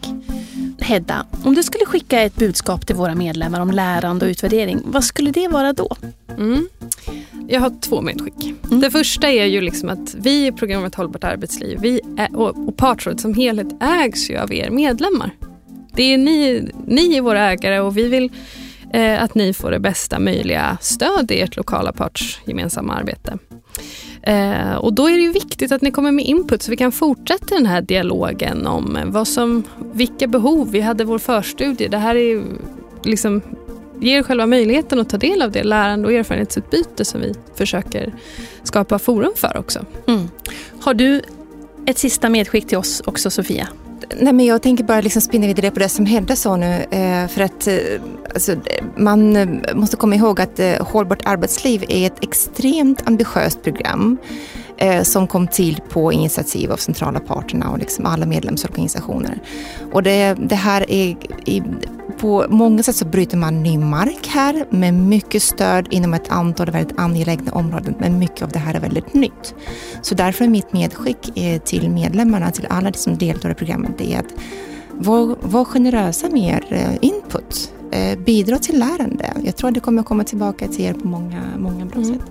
Hedda, 0.90 1.26
om 1.44 1.54
du 1.54 1.62
skulle 1.62 1.86
skicka 1.86 2.20
ett 2.20 2.36
budskap 2.36 2.86
till 2.86 2.96
våra 2.96 3.14
medlemmar 3.14 3.60
om 3.60 3.70
lärande 3.70 4.26
och 4.26 4.30
utvärdering, 4.30 4.80
vad 4.84 5.04
skulle 5.04 5.30
det 5.30 5.48
vara 5.48 5.72
då? 5.72 5.96
Mm. 6.38 6.68
Jag 7.48 7.60
har 7.60 7.80
två 7.80 8.02
medskick. 8.02 8.54
Mm. 8.64 8.80
Det 8.80 8.90
första 8.90 9.28
är 9.28 9.44
ju 9.44 9.60
liksom 9.60 9.88
att 9.88 10.14
vi 10.14 10.46
i 10.46 10.52
programmet 10.52 10.94
Hållbart 10.94 11.24
arbetsliv 11.24 11.78
vi 11.80 12.00
är, 12.16 12.36
och, 12.36 12.68
och 12.68 12.76
Partsrådet 12.76 13.20
som 13.20 13.34
helhet 13.34 13.66
ägs 13.80 14.30
ju 14.30 14.36
av 14.36 14.52
er 14.52 14.70
medlemmar. 14.70 15.30
Det 15.92 16.02
är 16.02 16.18
ni, 16.18 16.70
ni 16.86 17.16
är 17.16 17.20
våra 17.20 17.50
ägare 17.50 17.80
och 17.80 17.96
vi 17.96 18.08
vill 18.08 18.30
Eh, 18.92 19.22
att 19.22 19.34
ni 19.34 19.52
får 19.52 19.70
det 19.70 19.78
bästa 19.78 20.18
möjliga 20.18 20.78
stöd 20.80 21.30
i 21.30 21.40
ert 21.40 21.56
lokala 21.56 21.92
partsgemensamma 21.92 22.94
arbete. 22.94 23.38
Eh, 24.22 24.74
och 24.74 24.92
då 24.92 25.10
är 25.10 25.12
det 25.12 25.22
ju 25.22 25.32
viktigt 25.32 25.72
att 25.72 25.82
ni 25.82 25.90
kommer 25.90 26.12
med 26.12 26.24
input 26.24 26.62
så 26.62 26.70
vi 26.70 26.76
kan 26.76 26.92
fortsätta 26.92 27.54
den 27.54 27.66
här 27.66 27.82
dialogen 27.82 28.66
om 28.66 28.98
vad 29.06 29.28
som, 29.28 29.62
vilka 29.92 30.26
behov. 30.26 30.70
Vi 30.70 30.80
hade 30.80 31.04
vår 31.04 31.18
förstudie. 31.18 31.88
Det 31.88 31.98
här 31.98 32.16
är 32.16 32.42
liksom, 33.04 33.42
ger 34.00 34.22
själva 34.22 34.46
möjligheten 34.46 35.00
att 35.00 35.08
ta 35.08 35.16
del 35.16 35.42
av 35.42 35.50
det 35.50 35.62
lärande 35.62 36.08
och 36.08 36.14
erfarenhetsutbyte 36.14 37.04
som 37.04 37.20
vi 37.20 37.34
försöker 37.54 38.14
skapa 38.62 38.98
forum 38.98 39.32
för 39.36 39.56
också. 39.56 39.84
Mm. 40.06 40.28
Har 40.80 40.94
du 40.94 41.22
ett 41.86 41.98
sista 41.98 42.28
medskick 42.28 42.66
till 42.66 42.78
oss 42.78 43.02
också 43.06 43.30
Sofia? 43.30 43.68
Nej, 44.16 44.32
men 44.32 44.46
jag 44.46 44.62
tänker 44.62 44.84
bara 44.84 45.00
liksom 45.00 45.22
spinna 45.22 45.46
vidare 45.46 45.70
på 45.70 45.78
det 45.78 45.88
som 45.88 46.06
Hedda 46.06 46.36
sa 46.36 46.56
nu. 46.56 46.86
Eh, 46.90 47.28
för 47.28 47.40
att 47.40 47.66
eh, 47.66 47.74
alltså, 48.34 48.54
man 48.96 49.36
eh, 49.36 49.74
måste 49.74 49.96
komma 49.96 50.14
ihåg 50.14 50.40
att 50.40 50.60
Hållbart 50.80 51.26
arbetsliv 51.26 51.84
är 51.88 52.06
ett 52.06 52.24
extremt 52.24 53.06
ambitiöst 53.06 53.62
program 53.62 54.18
som 55.02 55.26
kom 55.26 55.48
till 55.48 55.80
på 55.88 56.12
initiativ 56.12 56.72
av 56.72 56.76
centrala 56.76 57.20
parterna 57.20 57.70
och 57.70 57.78
liksom 57.78 58.06
alla 58.06 58.26
medlemsorganisationer. 58.26 59.38
Och 59.92 60.02
det, 60.02 60.34
det 60.34 60.54
här 60.54 60.90
är 60.90 61.16
i, 61.44 61.62
på 62.20 62.46
många 62.48 62.82
sätt 62.82 62.96
så 62.96 63.04
bryter 63.04 63.36
man 63.36 63.62
ny 63.62 63.78
mark 63.78 64.26
här 64.26 64.66
med 64.70 64.94
mycket 64.94 65.42
stöd 65.42 65.86
inom 65.90 66.14
ett 66.14 66.30
antal 66.30 66.70
väldigt 66.70 66.98
angelägna 66.98 67.52
områden. 67.52 67.94
Men 67.98 68.18
mycket 68.18 68.42
av 68.42 68.48
det 68.48 68.58
här 68.58 68.74
är 68.74 68.80
väldigt 68.80 69.14
nytt. 69.14 69.54
Så 70.02 70.14
därför 70.14 70.44
är 70.44 70.48
mitt 70.48 70.72
medskick 70.72 71.38
eh, 71.38 71.60
till 71.60 71.90
medlemmarna, 71.90 72.50
till 72.50 72.66
alla 72.70 72.92
som 72.92 73.18
deltar 73.18 73.50
i 73.50 73.54
programmet, 73.54 73.90
det 73.98 74.14
är 74.14 74.18
att 74.18 74.34
var, 74.90 75.36
var 75.40 75.64
generösa 75.64 76.28
med 76.28 76.54
er 76.54 76.64
eh, 76.70 77.08
input. 77.08 77.72
Eh, 77.92 78.18
bidra 78.18 78.58
till 78.58 78.78
lärande. 78.78 79.32
Jag 79.44 79.56
tror 79.56 79.68
att 79.68 79.74
det 79.74 79.80
kommer 79.80 80.02
komma 80.02 80.24
tillbaka 80.24 80.68
till 80.68 80.84
er 80.84 80.92
på 80.92 81.08
många, 81.08 81.42
många 81.58 81.86
bra 81.86 82.02
mm. 82.02 82.14
sätt. 82.14 82.22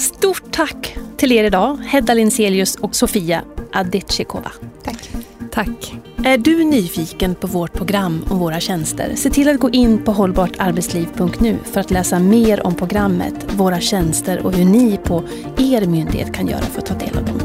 Stort 0.00 0.42
tack 0.50 0.96
till 1.16 1.32
er 1.32 1.44
idag, 1.44 1.76
Hedda 1.76 2.14
Linselius 2.14 2.76
och 2.76 2.96
Sofia 2.96 3.42
Adetjikova. 3.72 4.52
Tack. 4.84 5.10
Tack. 5.50 5.94
Är 6.24 6.38
du 6.38 6.64
nyfiken 6.64 7.34
på 7.34 7.46
vårt 7.46 7.72
program 7.72 8.24
och 8.30 8.38
våra 8.38 8.60
tjänster? 8.60 9.12
Se 9.16 9.30
till 9.30 9.48
att 9.48 9.60
gå 9.60 9.70
in 9.70 10.04
på 10.04 10.12
hållbartarbetsliv.nu 10.12 11.58
för 11.64 11.80
att 11.80 11.90
läsa 11.90 12.18
mer 12.18 12.66
om 12.66 12.74
programmet, 12.74 13.34
våra 13.56 13.80
tjänster 13.80 14.46
och 14.46 14.52
hur 14.52 14.64
ni 14.64 14.96
på 15.04 15.24
er 15.58 15.86
myndighet 15.86 16.34
kan 16.34 16.46
göra 16.46 16.60
för 16.60 16.78
att 16.78 16.86
ta 16.86 16.94
del 16.94 17.18
av 17.18 17.24
dem. 17.24 17.40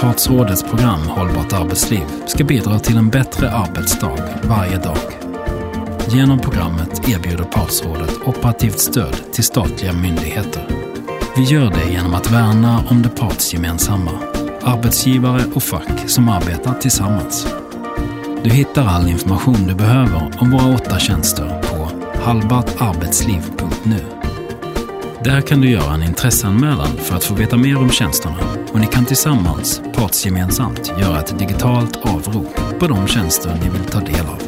Partsrådets 0.00 0.62
program 0.62 1.00
Hållbart 1.00 1.52
arbetsliv 1.52 2.06
ska 2.26 2.44
bidra 2.44 2.78
till 2.78 2.96
en 2.96 3.08
bättre 3.08 3.50
arbetsdag 3.50 4.18
varje 4.42 4.78
dag. 4.78 4.98
Genom 6.08 6.38
programmet 6.38 7.08
erbjuder 7.08 7.44
Partsrådet 7.44 8.18
operativt 8.26 8.78
stöd 8.78 9.32
till 9.32 9.44
statliga 9.44 9.92
myndigheter. 9.92 10.87
Vi 11.38 11.44
gör 11.44 11.70
det 11.70 11.92
genom 11.92 12.14
att 12.14 12.30
värna 12.30 12.84
om 12.90 13.02
det 13.02 13.08
partsgemensamma, 13.08 14.10
arbetsgivare 14.62 15.42
och 15.54 15.62
fack 15.62 16.08
som 16.08 16.28
arbetar 16.28 16.74
tillsammans. 16.74 17.46
Du 18.44 18.50
hittar 18.50 18.86
all 18.86 19.08
information 19.08 19.66
du 19.66 19.74
behöver 19.74 20.30
om 20.38 20.50
våra 20.50 20.74
åtta 20.74 20.98
tjänster 20.98 21.62
på 21.62 21.90
halvbartarbetsliv.nu. 22.22 24.00
Där 25.24 25.40
kan 25.40 25.60
du 25.60 25.70
göra 25.70 25.94
en 25.94 26.02
intresseanmälan 26.02 26.96
för 26.96 27.16
att 27.16 27.24
få 27.24 27.34
veta 27.34 27.56
mer 27.56 27.78
om 27.78 27.90
tjänsterna 27.90 28.38
och 28.72 28.80
ni 28.80 28.86
kan 28.86 29.04
tillsammans, 29.04 29.82
partsgemensamt, 29.94 30.92
göra 31.00 31.20
ett 31.20 31.38
digitalt 31.38 31.96
avrop 31.96 32.56
på 32.78 32.86
de 32.86 33.06
tjänster 33.06 33.58
ni 33.62 33.70
vill 33.70 33.84
ta 33.84 34.00
del 34.00 34.26
av. 34.26 34.47